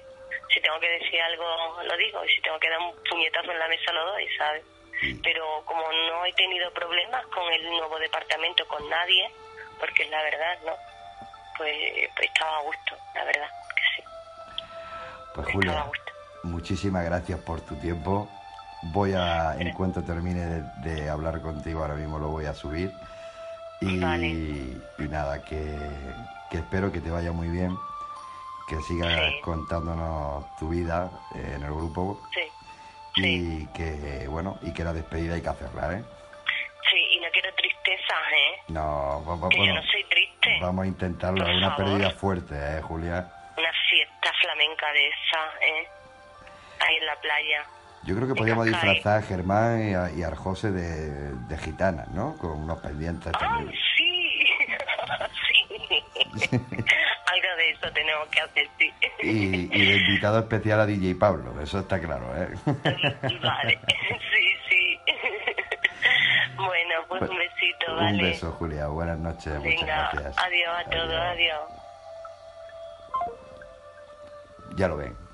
si 0.53 0.61
tengo 0.61 0.79
que 0.79 0.89
decir 0.89 1.21
algo, 1.21 1.83
lo 1.83 1.97
digo. 1.97 2.23
Y 2.25 2.29
si 2.29 2.41
tengo 2.41 2.59
que 2.59 2.69
dar 2.69 2.79
un 2.79 2.95
puñetazo 3.09 3.51
en 3.51 3.59
la 3.59 3.67
mesa, 3.67 3.91
lo 3.93 4.05
doy, 4.11 4.27
¿sabes? 4.38 4.63
Sí. 5.01 5.19
Pero 5.23 5.63
como 5.65 5.91
no 5.91 6.25
he 6.25 6.33
tenido 6.33 6.71
problemas 6.71 7.25
con 7.27 7.51
el 7.53 7.63
nuevo 7.69 7.97
departamento, 7.99 8.67
con 8.67 8.88
nadie, 8.89 9.29
porque 9.79 10.03
es 10.03 10.09
la 10.09 10.23
verdad, 10.23 10.57
¿no? 10.65 10.73
Pues, 11.57 12.09
pues 12.15 12.29
estaba 12.29 12.57
a 12.57 12.61
gusto, 12.61 12.97
la 13.13 13.23
verdad, 13.25 13.49
que 13.75 13.81
sí. 13.95 14.03
Pues 15.33 15.47
Estaba 15.47 15.49
a 15.49 15.51
Julia, 15.53 15.81
gusto. 15.83 16.05
Muchísimas 16.45 17.03
gracias 17.05 17.39
por 17.39 17.62
tu 17.62 17.75
tiempo. 17.75 18.29
Voy 18.93 19.13
a, 19.13 19.55
en 19.58 19.71
cuanto 19.73 20.03
termine 20.03 20.45
de, 20.45 20.62
de 20.84 21.10
hablar 21.10 21.41
contigo, 21.41 21.81
ahora 21.81 21.95
mismo 21.95 22.19
lo 22.19 22.29
voy 22.29 22.45
a 22.45 22.53
subir. 22.53 22.91
Y, 23.81 23.99
Vale. 23.99 24.27
y 24.27 24.81
nada, 25.10 25.43
que, 25.43 25.77
que 26.49 26.58
espero 26.58 26.91
que 26.91 27.01
te 27.01 27.10
vaya 27.12 27.31
muy 27.31 27.49
bien, 27.49 27.75
que 28.69 28.79
sigas 28.84 29.12
Sí. 29.13 29.41
contándonos 29.41 30.45
tu 30.58 30.69
vida 30.69 31.12
eh, 31.36 31.53
en 31.55 31.63
el 31.63 31.73
grupo 31.73 32.21
Sí, 32.34 32.41
sí, 33.15 33.21
y 33.62 33.67
que, 33.73 34.27
bueno, 34.29 34.58
y 34.62 34.71
que 34.71 34.84
la 34.84 34.93
despedida 34.93 35.36
hay 35.36 35.41
que 35.41 35.49
hacerla, 35.49 35.93
¿eh? 35.93 36.03
sí, 36.89 36.97
y 37.17 37.19
no 37.19 37.27
quiero 37.34 37.49
tristezas, 37.55 38.25
¿eh? 38.31 38.62
No, 38.69 39.23
va- 39.27 39.36
va- 39.36 39.49
Que 39.49 39.58
bueno, 39.58 39.75
yo 39.75 39.81
no 39.81 39.88
soy 39.91 40.03
triste. 40.10 40.60
vamos 40.62 40.84
a 40.86 40.88
intentarlo, 40.88 41.43
es 41.47 41.58
una 41.58 41.71
favor. 41.75 41.86
pérdida 41.91 42.10
fuerte, 42.12 42.55
¿eh, 42.55 42.81
Julia? 42.81 43.31
Ahí 46.88 46.95
en 46.98 47.06
la 47.06 47.15
playa. 47.21 47.65
Yo 48.04 48.15
creo 48.15 48.28
que 48.28 48.36
Cascais. 48.36 48.65
disfrazar 48.93 49.17
a 49.17 49.21
Germán 49.24 49.89
y 49.89 49.93
a, 49.95 50.12
y 50.12 50.21
a 50.24 50.28
Arjose 50.28 50.71
de, 50.71 51.32
de 51.48 51.58
gitanas, 51.58 52.08
¿no? 52.10 52.38
Con 52.38 52.52
unos 52.52 52.80
pendientes 52.80 53.34
¡Ay, 53.39 53.39
también. 53.39 53.74
sí! 53.98 54.45
sí. 56.39 56.50
Algo 56.56 57.58
de 57.58 57.69
eso 57.71 57.91
tenemos 57.93 58.28
que 58.30 58.41
hacer, 58.41 58.67
sí. 58.78 58.93
Y, 59.24 59.76
y 59.76 59.86
de 59.88 59.95
invitado 59.98 60.39
especial 60.39 60.80
a 60.82 60.86
DJ 60.86 61.15
Pablo, 61.15 61.60
eso 61.62 61.80
está 61.80 62.00
claro, 62.00 62.26
¿eh? 62.38 62.50
Vale, 63.41 63.80
sí, 63.88 64.45
sí. 64.69 65.00
bueno, 66.58 66.95
pues 67.08 67.21
un 67.24 67.38
besito, 67.38 67.95
¿vale? 67.95 68.12
Un 68.12 68.21
beso, 68.21 68.52
Julia. 68.52 68.88
Buenas 68.88 69.17
noches. 69.17 69.56
Muchas 69.58 69.82
gracias. 70.13 70.38
adiós 70.38 70.69
a 70.78 70.89
todos, 70.91 71.13
adiós. 71.15 71.62
Ya 74.78 74.88
lo 74.89 74.98
ven. 74.98 75.24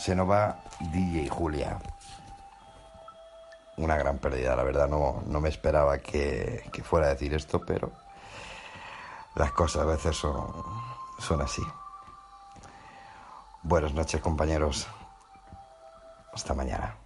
Se 0.00 0.14
nos 0.14 0.30
va 0.30 0.56
DJ 0.92 1.28
Julia. 1.28 1.78
Una 3.76 3.98
gran 3.98 4.16
pérdida, 4.16 4.56
la 4.56 4.62
verdad. 4.62 4.88
No, 4.88 5.22
no 5.26 5.40
me 5.42 5.50
esperaba 5.50 5.98
que, 5.98 6.64
que 6.72 6.82
fuera 6.82 7.08
a 7.08 7.10
decir 7.10 7.34
esto, 7.34 7.60
pero 7.66 7.92
las 9.34 9.52
cosas 9.52 9.82
a 9.82 9.84
veces 9.84 10.16
son, 10.16 10.64
son 11.18 11.42
así. 11.42 11.62
Buenas 13.62 13.92
noches, 13.92 14.22
compañeros. 14.22 14.88
Hasta 16.32 16.54
mañana. 16.54 16.99